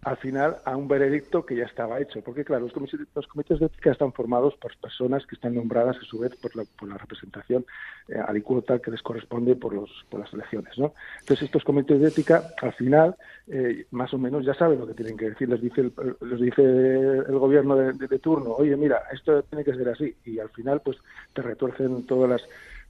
[0.04, 2.22] al final a un veredicto que ya estaba hecho.
[2.22, 5.98] Porque, claro, los comités, los comités de ética están formados por personas que están nombradas
[5.98, 7.66] a su vez por la, por la representación
[8.08, 10.78] eh, alicuota que les corresponde por, los, por las elecciones.
[10.78, 10.94] ¿no?
[11.20, 13.16] Entonces, estos comités de ética, al final,
[13.48, 15.48] eh, más o menos ya saben lo que tienen que decir.
[15.48, 19.64] Les dice el, les dice el gobierno de, de, de turno, oye, mira, esto tiene
[19.64, 20.16] que ser así.
[20.26, 20.98] Y al final, pues
[21.34, 22.42] te retuercen todas las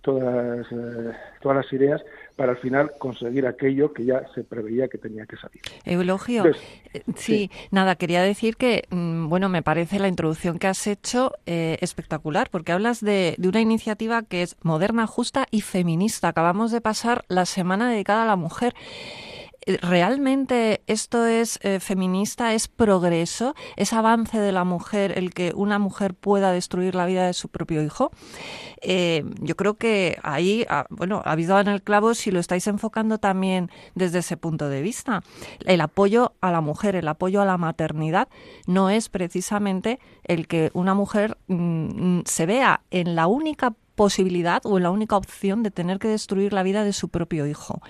[0.01, 2.03] todas, eh, todas las ideas
[2.41, 5.61] para al final conseguir aquello que ya se preveía que tenía que salir.
[5.85, 10.57] Eulogio, Entonces, eh, sí, sí, nada, quería decir que, mm, bueno, me parece la introducción
[10.57, 15.45] que has hecho eh, espectacular, porque hablas de, de, una iniciativa que es moderna, justa
[15.51, 16.29] y feminista.
[16.29, 18.73] Acabamos de pasar la semana dedicada a la mujer.
[19.65, 25.77] ¿Realmente esto es eh, feminista, es progreso, es avance de la mujer el que una
[25.77, 28.11] mujer pueda destruir la vida de su propio hijo?
[28.81, 32.65] Eh, yo creo que ahí, ah, bueno, habéis dado en el clavo si lo estáis
[32.65, 35.21] enfocando también desde ese punto de vista.
[35.65, 38.29] El apoyo a la mujer, el apoyo a la maternidad,
[38.65, 44.77] no es precisamente el que una mujer mm, se vea en la única posibilidad o
[44.77, 47.81] en la única opción de tener que destruir la vida de su propio hijo.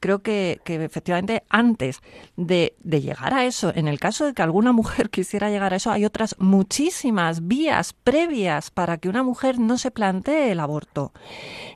[0.00, 2.00] Creo que, que efectivamente antes
[2.36, 5.76] de, de, llegar a eso, en el caso de que alguna mujer quisiera llegar a
[5.76, 11.12] eso, hay otras muchísimas vías previas para que una mujer no se plantee el aborto.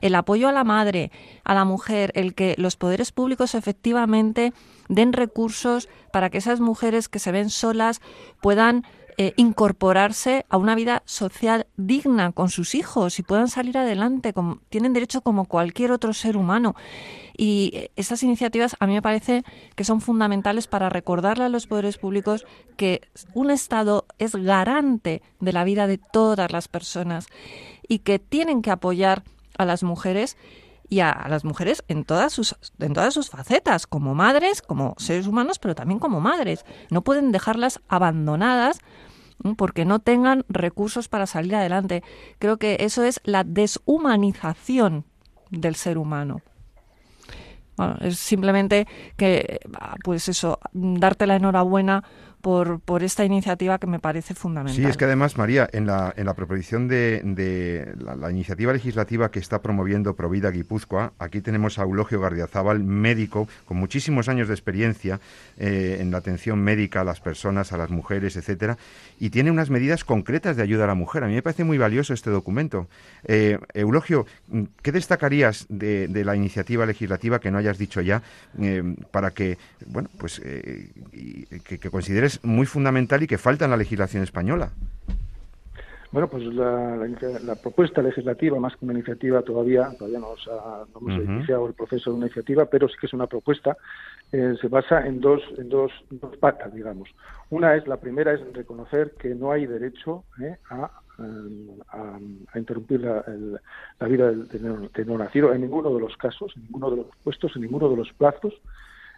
[0.01, 1.11] El apoyo a la madre,
[1.43, 4.53] a la mujer, el que los poderes públicos efectivamente
[4.87, 8.01] den recursos para que esas mujeres que se ven solas
[8.41, 8.83] puedan
[9.17, 14.59] eh, incorporarse a una vida social digna con sus hijos y puedan salir adelante, como,
[14.69, 16.75] tienen derecho como cualquier otro ser humano.
[17.37, 19.43] Y eh, esas iniciativas a mí me parece
[19.75, 22.45] que son fundamentales para recordarle a los poderes públicos
[22.77, 23.01] que
[23.33, 27.27] un Estado es garante de la vida de todas las personas
[27.87, 29.23] y que tienen que apoyar
[29.57, 30.37] a las mujeres
[30.91, 35.25] y a, las mujeres en todas sus en todas sus facetas, como madres, como seres
[35.25, 36.65] humanos, pero también como madres.
[36.89, 38.79] No pueden dejarlas abandonadas
[39.55, 42.03] porque no tengan recursos para salir adelante.
[42.39, 45.05] Creo que eso es la deshumanización
[45.49, 46.41] del ser humano.
[47.77, 48.85] Bueno, es simplemente
[49.15, 49.61] que,
[50.03, 52.03] pues eso, darte la enhorabuena
[52.41, 54.75] por, por esta iniciativa que me parece fundamental.
[54.75, 59.31] Sí, es que además, María, en la, en la proposición de, de la, iniciativa legislativa
[59.31, 64.53] que está promoviendo Provida Guipúzcoa, aquí tenemos a Eulogio Gardiazabal, médico con muchísimos años de
[64.53, 65.19] experiencia
[65.57, 68.77] eh, en la atención médica a las personas, a las mujeres, etcétera,
[69.19, 71.23] y tiene unas medidas concretas de ayuda a la mujer.
[71.23, 72.87] A mí me parece muy valioso este documento.
[73.25, 74.25] Eh, Eulogio,
[74.81, 78.21] ¿qué destacarías de, de, la iniciativa legislativa que no hayas dicho ya
[78.59, 83.71] eh, para que, bueno, pues que, que consideres es muy fundamental y que falta en
[83.71, 84.71] la legislación española.
[86.11, 90.83] Bueno, pues la, la, la, propuesta legislativa, más que una iniciativa todavía, todavía no, ha,
[90.93, 91.35] no hemos uh -huh.
[91.35, 93.77] iniciado el proceso de una iniciativa, pero sí que es una propuesta,
[94.33, 97.07] eh, se basa en dos, en dos, dos patas, digamos.
[97.49, 100.91] Una es, la primera es reconocer que no hay derecho eh, a,
[101.93, 102.19] a,
[102.53, 103.57] a, interrumpir la, el,
[104.01, 107.07] la vida del, del, no nacido en ninguno de los casos, en ninguno de los
[107.23, 108.53] puestos, en ninguno de los plazos,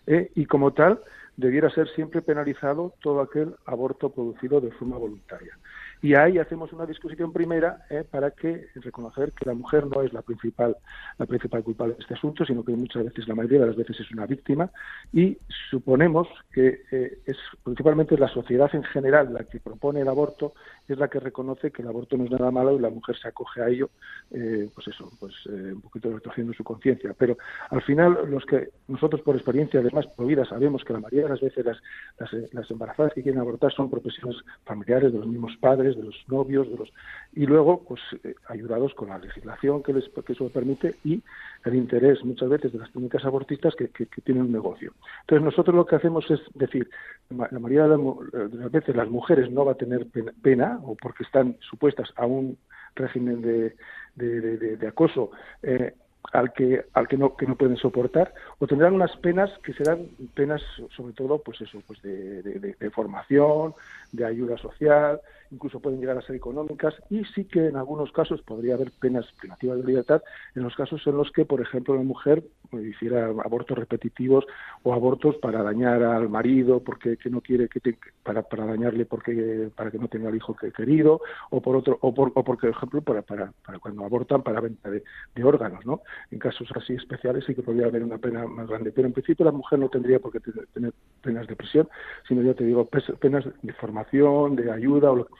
[0.05, 0.99] eh, y como tal,
[1.37, 5.57] debiera ser siempre penalizado todo aquel aborto producido de forma voluntaria.
[6.03, 10.11] Y ahí hacemos una discusión primera eh, para que reconocer que la mujer no es
[10.11, 10.75] la principal,
[11.17, 14.01] la principal culpable de este asunto, sino que muchas veces, la mayoría de las veces,
[14.01, 14.69] es una víctima.
[15.13, 15.37] Y
[15.69, 20.53] suponemos que eh, es principalmente la sociedad en general la que propone el aborto,
[20.87, 23.27] es la que reconoce que el aborto no es nada malo y la mujer se
[23.27, 23.89] acoge a ello,
[24.31, 27.13] eh, pues eso, pues un poquito retorciendo su conciencia.
[27.17, 27.37] Pero
[27.69, 31.29] al final, los que nosotros por experiencia, además, por vida, sabemos que la mayoría de
[31.29, 31.77] las veces las,
[32.19, 36.15] las, las embarazadas que quieren abortar son profesiones familiares de los mismos padres, de los
[36.27, 36.93] novios, de los
[37.35, 41.21] y luego pues eh, ayudados con la legislación que les que eso permite y
[41.65, 44.93] el interés muchas veces de las clínicas abortistas que, que, tienen un negocio.
[45.21, 46.89] Entonces nosotros lo que hacemos es decir,
[47.29, 50.07] la mayoría de, la, de las veces las mujeres no va a tener
[50.41, 52.57] pena, o porque están supuestas a un
[52.95, 53.75] régimen de,
[54.15, 55.93] de, acoso eh,
[56.31, 60.07] al que al que no que no pueden soportar o tendrán unas penas que serán
[60.33, 60.61] penas
[60.95, 63.73] sobre todo pues eso pues de, de, formación
[64.11, 65.19] de ayuda social
[65.53, 69.25] incluso pueden llegar a ser económicas y sí que en algunos casos podría haber penas
[69.39, 70.21] privativas de libertad
[70.55, 74.45] en los casos en los que por ejemplo la mujer pues, hiciera abortos repetitivos
[74.83, 79.05] o abortos para dañar al marido porque que no quiere que te, para para dañarle
[79.05, 82.43] porque para que no tenga el hijo que querido o por otro o por o
[82.43, 85.03] porque por ejemplo para para para cuando abortan para venta de,
[85.35, 86.01] de órganos no
[86.31, 88.91] en casos así especiales sí que podría haber una pena más grande.
[88.91, 90.39] Pero en principio la mujer no tendría por qué
[90.73, 91.87] tener penas de prisión,
[92.27, 92.87] sino ya te digo,
[93.19, 95.33] penas de formación, de ayuda o lo que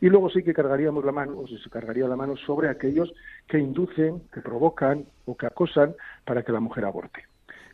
[0.00, 3.12] Y luego sí que cargaríamos la mano, o se cargaría la mano sobre aquellos
[3.46, 7.24] que inducen, que provocan o que acosan para que la mujer aborte.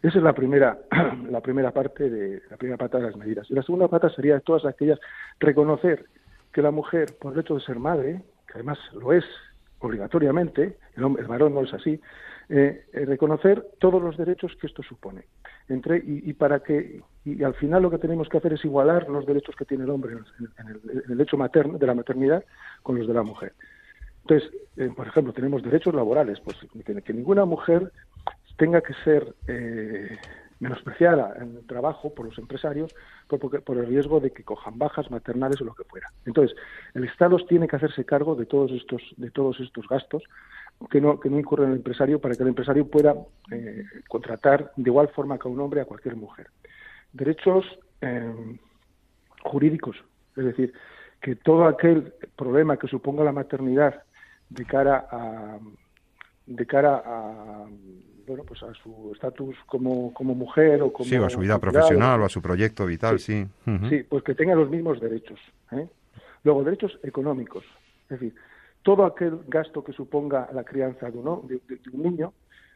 [0.02, 0.78] Esa es la primera,
[1.30, 3.50] la primera parte de la primera pata de las medidas.
[3.50, 5.00] Y la segunda pata sería todas aquellas
[5.40, 6.04] reconocer
[6.52, 9.24] que la mujer, por el hecho de ser madre, que además lo es
[9.80, 12.00] obligatoriamente, el, hombre, el varón no es así,
[12.48, 15.24] eh, eh, reconocer todos los derechos que esto supone.
[15.68, 19.26] Entre, y, para que, y al final lo que tenemos que hacer es igualar los
[19.26, 22.42] derechos que tiene el hombre en, el, hecho materno, de la maternidad
[22.82, 23.52] con los de la mujer.
[24.22, 27.92] Entonces, eh, por ejemplo, tenemos derechos laborales, pues que, ninguna mujer
[28.56, 29.34] tenga que ser
[30.60, 32.94] menospreciada en el trabajo por los empresarios
[33.28, 36.10] por, por, el riesgo de que cojan bajas maternales o lo que fuera.
[36.24, 36.56] Entonces,
[36.94, 40.24] el Estado tiene que hacerse cargo de todos estos, de todos estos gastos
[40.90, 43.14] que no, que no incurra en el empresario para que el empresario pueda
[43.50, 46.48] eh, contratar de igual forma que a un hombre a cualquier mujer.
[47.12, 47.64] Derechos
[48.00, 48.58] eh,
[49.42, 49.96] jurídicos,
[50.36, 50.72] es decir,
[51.20, 54.02] que todo aquel problema que suponga la maternidad
[54.48, 55.58] de cara a
[56.46, 57.66] de cara a
[58.26, 62.22] bueno pues a su estatus como, como mujer o como sí, a su vida profesional
[62.22, 63.46] o a su proyecto vital sí.
[63.90, 65.38] sí, pues que tenga los mismos derechos
[65.72, 65.86] ¿eh?
[66.44, 67.64] luego derechos económicos.
[68.04, 68.34] Es decir
[68.82, 71.60] todo aquel gasto que suponga la crianza de, uno, de,
[71.92, 72.32] un niño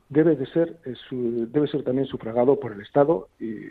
[0.09, 3.67] debe de ser eh, debe ser también sufragado por el Estado y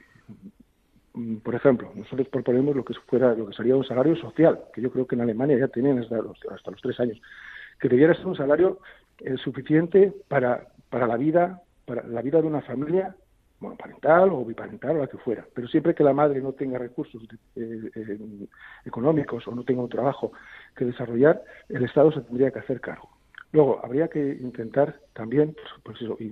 [1.14, 4.82] mm, por ejemplo, nosotros proponemos lo que fuera lo que sería un salario social, que
[4.82, 7.22] yo creo que en Alemania ya tienen hasta los, hasta los tres años,
[7.80, 8.80] que debiera ser un salario
[9.20, 13.16] eh, suficiente para, para la vida para la vida de una familia
[13.62, 17.22] monoparental o biparental o la que fuera, pero siempre que la madre no tenga recursos
[17.56, 18.20] eh, eh,
[18.86, 20.34] económicos o no tenga un trabajo
[20.76, 23.10] que desarrollar, el Estado se tendría que hacer cargo.
[23.54, 25.56] Luego, habría que intentar también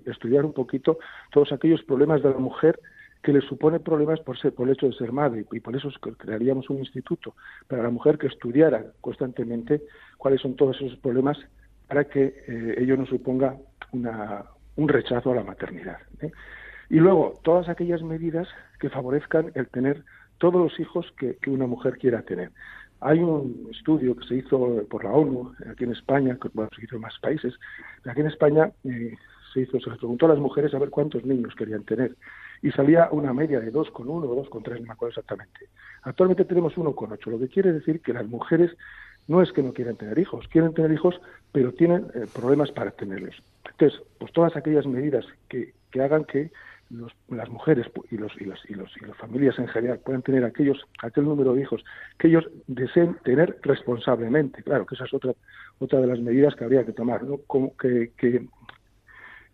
[0.06, 1.00] estudiar un poquito
[1.32, 2.80] todos aquellos problemas de la mujer
[3.22, 5.90] que le supone problemas por, ser, por el hecho de ser madre y por eso
[6.18, 7.36] crearíamos un instituto
[7.68, 9.82] para la mujer que estudiara constantemente
[10.18, 11.38] cuáles son todos esos problemas
[11.88, 13.58] para que eh, ello no suponga
[13.92, 14.46] una,
[14.78, 15.98] un rechazo a la maternidad.
[16.90, 18.48] Y luego, todas aquellas medidas
[18.80, 20.04] que favorezcan el tener
[20.40, 22.52] todos los hijos que, una mujer quiera tener.
[23.02, 26.84] Hay un estudio que se hizo por la ONU aquí en España, que bueno, se
[26.84, 27.54] hizo en más países.
[28.06, 29.16] Aquí en España eh,
[29.54, 32.16] se hizo, se les preguntó a las mujeres a ver cuántos niños querían tener
[32.62, 35.70] y salía una media de 2,1 o 2,3, no me acuerdo exactamente.
[36.02, 38.76] Actualmente tenemos 1,8, lo que quiere decir que las mujeres
[39.28, 41.22] no es que no quieran tener hijos, quieren tener hijos,
[41.54, 43.42] pero tienen eh, problemas para tenerlos.
[43.70, 45.72] Entonces, pues todas aquellas medidas que
[46.02, 46.52] hagan que
[47.30, 50.44] las mujeres y los, y, los, y, los, y las familias en general puedan tener
[50.44, 51.84] aquellos aquel número de hijos
[52.18, 54.64] que ellos deseen tener responsablemente.
[54.64, 55.34] Claro que esa es otra
[55.80, 57.40] otra de las medidas que habría que tomar no
[57.80, 58.48] que, que,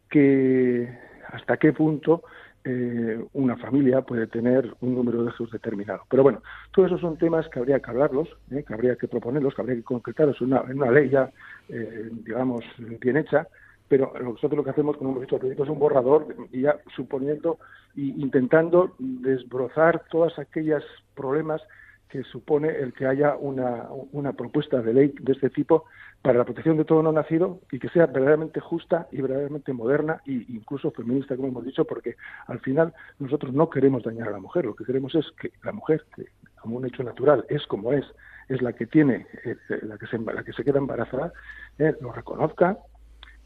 [0.09, 2.23] que hasta qué punto
[2.63, 6.01] eh, una familia puede tener un número de hijos determinado.
[6.09, 9.53] Pero bueno, todos esos son temas que habría que hablarlos, eh, que habría que proponerlos,
[9.53, 11.29] que habría que concretarlos en una, una ley ya,
[11.69, 12.65] eh, digamos,
[12.99, 13.47] bien hecha,
[13.87, 17.59] pero nosotros lo que hacemos, como hemos dicho al es un borrador ya suponiendo
[17.95, 20.83] e intentando desbrozar todos aquellos
[21.13, 21.61] problemas
[22.09, 25.85] que supone el que haya una, una propuesta de ley de este tipo
[26.21, 30.21] para la protección de todo no nacido y que sea verdaderamente justa y verdaderamente moderna
[30.25, 32.15] e incluso feminista, como hemos dicho, porque
[32.47, 35.71] al final nosotros no queremos dañar a la mujer, lo que queremos es que la
[35.71, 36.27] mujer, que
[36.59, 38.05] como un hecho natural es como es,
[38.49, 41.31] es la que tiene, eh, la, que se, la que se queda embarazada,
[41.77, 42.77] eh, lo reconozca,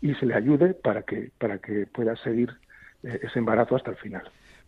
[0.01, 2.49] y se le ayude para que, para que pueda seguir
[3.03, 4.23] eh, ese embarazo hasta el final.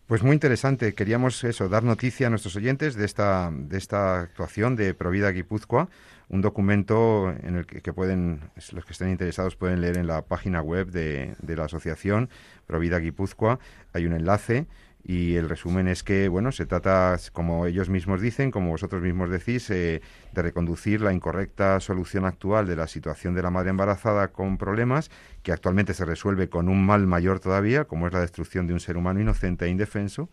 [0.08, 0.94] Pues muy interesante.
[0.94, 5.88] Queríamos eso, dar noticia a nuestros oyentes de esta, de esta actuación de Provida Guipúzcoa,
[6.28, 8.42] un documento en el que, pueden,
[8.74, 12.30] los que estén interesados pueden leer en la página web de, de la asociación
[12.68, 13.60] Provida Guipúzcoa.
[13.94, 14.68] Hay un enlace
[15.04, 19.30] y el resumen es que, bueno, se trata, como ellos mismos dicen, como vosotros mismos
[19.30, 24.28] decís, eh, de reconducir la incorrecta solución actual de la situación de la madre embarazada
[24.30, 25.10] con problemas,
[25.42, 28.80] que actualmente se resuelve con un mal mayor todavía, como es la destrucción de un
[28.80, 30.30] ser humano inocente e indefenso,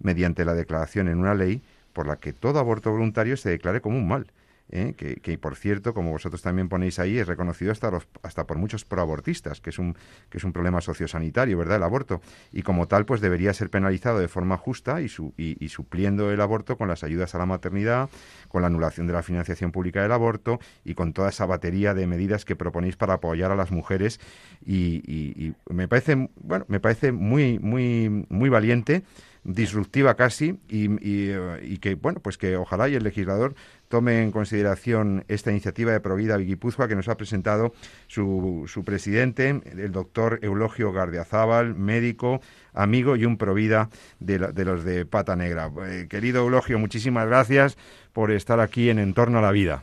[0.00, 3.96] mediante la declaración en una ley por la que todo aborto voluntario se declare como
[3.96, 4.26] un mal
[4.72, 4.94] ¿eh?
[4.94, 8.84] que, por cierto, como vosotros también ponéis ahí, es reconocido hasta, los, hasta por muchos
[8.84, 9.94] proabortistas, que es, un,
[10.30, 12.20] que es un problema sociosanitario, ¿verdad?, el aborto.
[12.50, 16.40] Y como tal, pues debería ser penalizado de forma justa y, su, y, supliendo el
[16.40, 18.08] aborto con las ayudas a la maternidad,
[18.48, 22.06] con la anulación de la financiación pública del aborto y con toda esa batería de
[22.06, 24.18] medidas que proponéis para apoyar a las mujeres.
[24.64, 29.04] Y, me parece, bueno, me parece muy, muy, muy valiente
[29.44, 33.54] disruptiva casi y, y, que bueno pues que ojalá y el legislador
[33.92, 37.74] tome en consideración esta iniciativa de Provida Guipúzcoa que nos ha presentado
[38.06, 42.40] su, su presidente, el doctor Eulogio Gardiazábal, médico,
[42.72, 45.70] amigo y un Provida de, de los de Pata Negra.
[45.88, 47.76] Eh, querido Eulogio, muchísimas gracias
[48.14, 49.82] por estar aquí en Entorno a la Vida.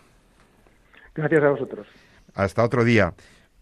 [1.14, 1.86] Gracias a vosotros.
[2.34, 3.14] Hasta otro día.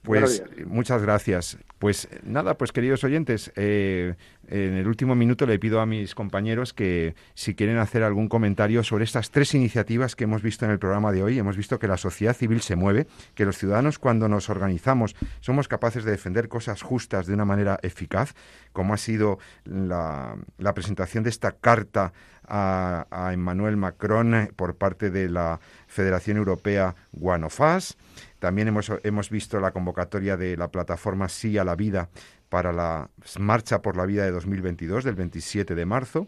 [0.07, 1.57] Pues muchas gracias.
[1.79, 4.15] Pues nada, pues queridos oyentes, eh,
[4.47, 8.83] en el último minuto le pido a mis compañeros que si quieren hacer algún comentario
[8.83, 11.37] sobre estas tres iniciativas que hemos visto en el programa de hoy.
[11.37, 13.05] Hemos visto que la sociedad civil se mueve,
[13.35, 17.77] que los ciudadanos cuando nos organizamos somos capaces de defender cosas justas de una manera
[17.83, 18.33] eficaz,
[18.71, 20.37] como ha sido la,
[20.73, 22.13] presentación de esta carta
[22.47, 27.97] a, a Emmanuel Macron por parte de la Federación Europea Us.
[28.39, 32.09] También hemos, hemos visto la convocatoria de la plataforma Sí a la Vida
[32.49, 33.09] para la
[33.39, 36.27] Marcha por la Vida de 2022, del 27 de marzo.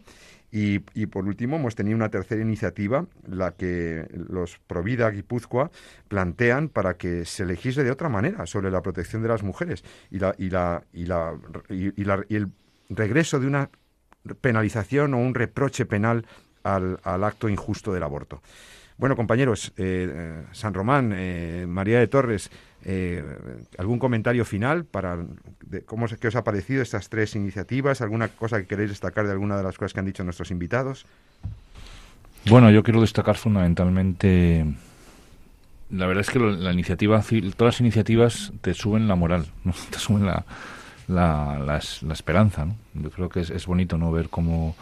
[0.51, 5.69] Y, por último, hemos tenido una tercera iniciativa, la que los Provida Guipúzcoa
[6.07, 10.17] plantean para que se legisle de otra manera sobre la protección de las mujeres y,
[10.17, 11.37] la, y, la, y, la,
[11.69, 12.47] y, la, y el
[12.89, 13.69] regreso de una
[14.41, 16.25] penalización o un reproche penal
[16.63, 18.41] al, al acto injusto del aborto.
[18.99, 22.51] Bueno, compañeros, eh, eh, San Román, eh, María de Torres,
[23.77, 25.17] ¿algún comentario final para
[25.85, 28.01] cómo qué os ha parecido estas tres iniciativas?
[28.01, 31.05] ¿Alguna cosa que queréis destacar de alguna de las cosas que han dicho nuestros invitados?
[32.49, 34.65] Bueno, yo quiero destacar fundamentalmente
[35.91, 37.23] la verdad es que la iniciativa,
[37.55, 39.73] todas las iniciativas te suben la moral, ¿no?
[39.89, 41.79] te suben la,
[42.11, 42.65] esperanza.
[42.65, 42.75] ¿no?
[42.95, 44.75] Yo creo que es, bonito no ver cómo,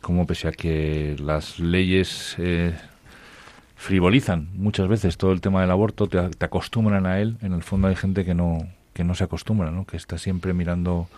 [0.00, 2.36] cómo, pese a que las leyes
[3.76, 7.36] frivolizan muchas veces todo el tema del aborto, te, acostumbran a él.
[7.42, 9.86] En el fondo hay gente que no, que no se acostumbra, ¿no?
[9.86, 11.08] que está siempre mirando,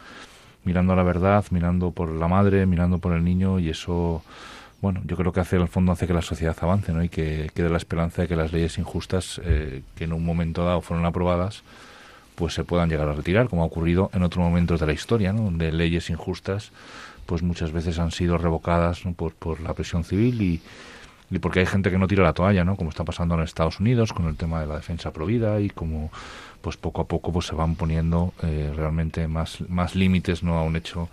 [0.65, 4.23] mirando a la verdad, mirando por la madre, mirando por el niño y eso,
[4.83, 7.03] bueno, yo creo que hace, el fondo hace que la sociedad avance ¿no?
[7.03, 10.65] y que quede la esperanza de que las leyes injustas eh, que en un momento
[10.65, 11.63] dado fueron aprobadas,
[12.35, 15.33] pues se puedan llegar a retirar, como ha ocurrido en otros momentos de la historia,
[15.33, 15.43] ¿no?
[15.43, 16.73] donde leyes injustas
[17.25, 20.63] pues muchas veces han sido revocadas por, por la presión civil y
[21.31, 22.77] y porque hay gente que no tira la toalla, ¿no?
[22.77, 26.11] Como está pasando en Estados Unidos con el tema de la defensa provida y como
[26.61, 30.65] pues poco a poco pues se van poniendo eh, realmente más más límites no a
[30.65, 31.09] un hecho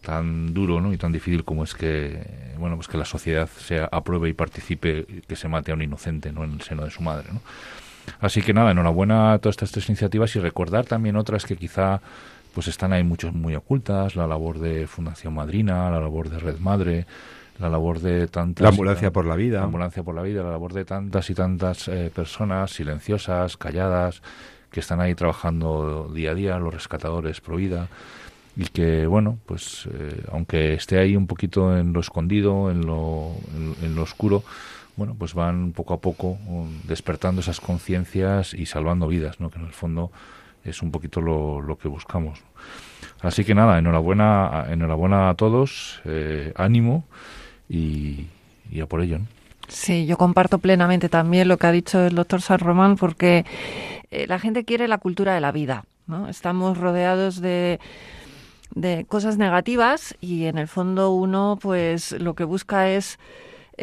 [0.00, 0.92] tan duro ¿no?
[0.92, 2.22] y tan difícil como es que
[2.58, 6.32] bueno pues que la sociedad se apruebe y participe que se mate a un inocente
[6.32, 7.40] no en el seno de su madre ¿no?
[8.20, 12.00] así que nada enhorabuena a todas estas tres iniciativas y recordar también otras que quizá
[12.54, 16.58] pues están ahí muchos muy ocultas la labor de Fundación Madrina la labor de Red
[16.58, 17.06] Madre
[17.58, 18.62] la labor de tantas...
[18.62, 19.58] La ambulancia por la vida.
[19.58, 24.22] La ambulancia por la vida, la labor de tantas y tantas eh, personas silenciosas, calladas,
[24.70, 27.88] que están ahí trabajando día a día, los rescatadores pro vida,
[28.56, 33.32] y que, bueno, pues eh, aunque esté ahí un poquito en lo escondido, en lo,
[33.82, 34.42] en, lo oscuro,
[34.96, 39.50] bueno, pues van poco a poco um, despertando esas conciencias y salvando vidas, ¿no?
[39.50, 40.10] Que en el fondo
[40.64, 42.40] es un poquito lo, lo que buscamos.
[43.22, 47.04] Así que nada, enhorabuena, enhorabuena a todos, eh, ánimo
[47.68, 48.26] y,
[48.80, 49.20] a por ello.
[49.68, 53.46] Sí, yo comparto plenamente también lo que ha dicho el doctor San Román, porque
[54.10, 55.84] eh, la gente quiere la cultura de la vida.
[56.08, 56.28] ¿no?
[56.28, 57.78] Estamos rodeados de,
[58.74, 63.18] de cosas negativas y en el fondo uno pues lo que busca es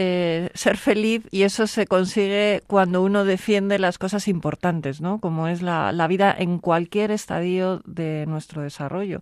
[0.01, 5.19] eh, ser feliz y eso se consigue cuando uno defiende las cosas importantes, ¿no?
[5.19, 9.21] Como es la, vida en cualquier estadio de nuestro desarrollo.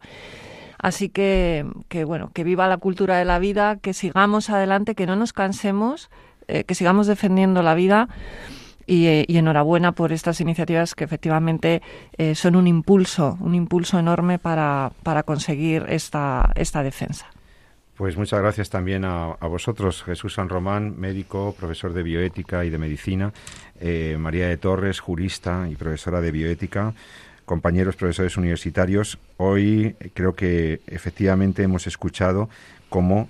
[0.77, 5.07] Así que, que, bueno, que viva la cultura de la vida, que sigamos adelante, que
[5.07, 6.11] no nos cansemos,
[6.47, 8.07] eh, que sigamos defendiendo la vida.
[8.85, 11.81] Y, y, enhorabuena por estas iniciativas que efectivamente
[12.19, 17.25] eh, son un impulso, un impulso enorme para, para conseguir esta, esta defensa.
[17.97, 22.77] Pues muchas gracias también a, vosotros, Jesús San Román, médico, profesor de bioética y de
[22.77, 23.33] medicina,
[24.19, 26.93] María de Torres, jurista y profesora de bioética
[27.47, 32.49] compañeros profesores universitarios, hoy creo que efectivamente hemos escuchado
[32.89, 33.29] cómo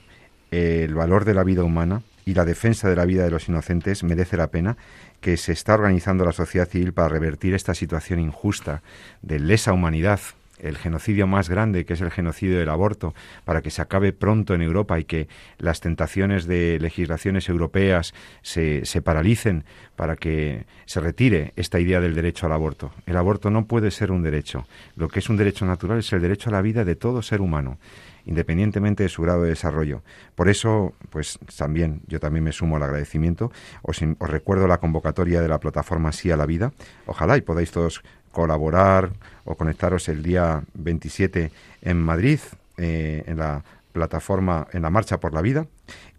[0.50, 3.48] eh, el valor de la vida humana y la defensa de la vida de los
[3.48, 4.76] inocentes merece la pena,
[5.22, 8.82] que se está organizando la sociedad civil para revertir esta situación injusta
[9.22, 10.20] de lesa humanidad
[10.60, 13.14] el genocidio más grande, que es el genocidio del aborto,
[13.46, 15.28] para que se acabe pronto en Europa y que
[15.58, 22.16] las tentaciones de legislaciones europeas se, se paralicen para que se retire esta idea del
[22.16, 22.92] derecho al aborto.
[23.06, 24.66] El aborto no puede ser un derecho.
[24.96, 27.42] Lo que es un derecho natural es el derecho a la vida de todo ser
[27.42, 27.78] humano
[28.28, 30.04] independientemente de su grado de desarrollo.
[30.36, 33.52] Por eso, pues también, yo también me sumo al agradecimiento.
[33.82, 36.74] Os, os recuerdo la convocatoria de la plataforma Sí a la Vida.
[37.06, 38.04] Ojalá y podáis todos
[38.38, 39.14] colaborar
[39.46, 42.40] o conectaros el día 27 en Madrid,
[42.78, 43.64] eh, en la
[43.94, 45.66] plataforma, en la Marcha por la Vida,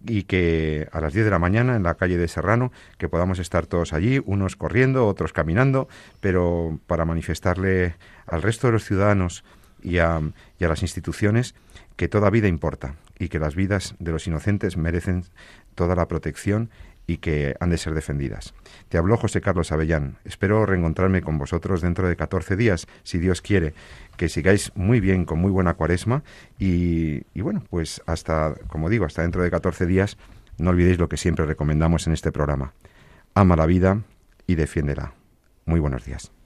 [0.05, 3.39] y que a las 10 de la mañana en la calle de Serrano, que podamos
[3.39, 5.87] estar todos allí, unos corriendo, otros caminando,
[6.19, 7.95] pero para manifestarle
[8.27, 9.45] al resto de los ciudadanos
[9.81, 10.21] y a,
[10.59, 11.55] y a las instituciones
[11.95, 15.23] que toda vida importa y que las vidas de los inocentes merecen
[15.77, 16.71] toda la protección
[17.09, 18.55] y que han de ser defendidas.
[18.91, 20.19] Te habló José Carlos Avellán.
[20.25, 23.73] Espero reencontrarme con vosotros dentro de 14 días, si Dios quiere.
[24.19, 26.23] Que sigáis muy bien, con muy buena cuaresma
[26.59, 30.19] y, y bueno, pues hasta, como digo, hasta dentro de 14 días,
[30.59, 32.75] no olvidéis lo que siempre recomendamos en este programa.
[33.35, 34.03] Ama la vida
[34.47, 35.15] y defiéndela.
[35.65, 36.38] Muy buenos días.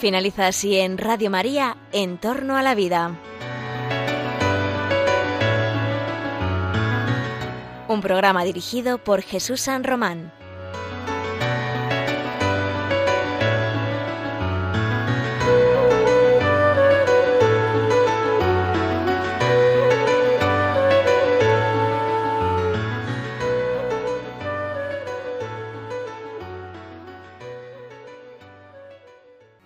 [0.00, 3.18] Finaliza así en Radio María, En torno a la vida.
[7.86, 10.32] Un programa dirigido por Jesús San Román.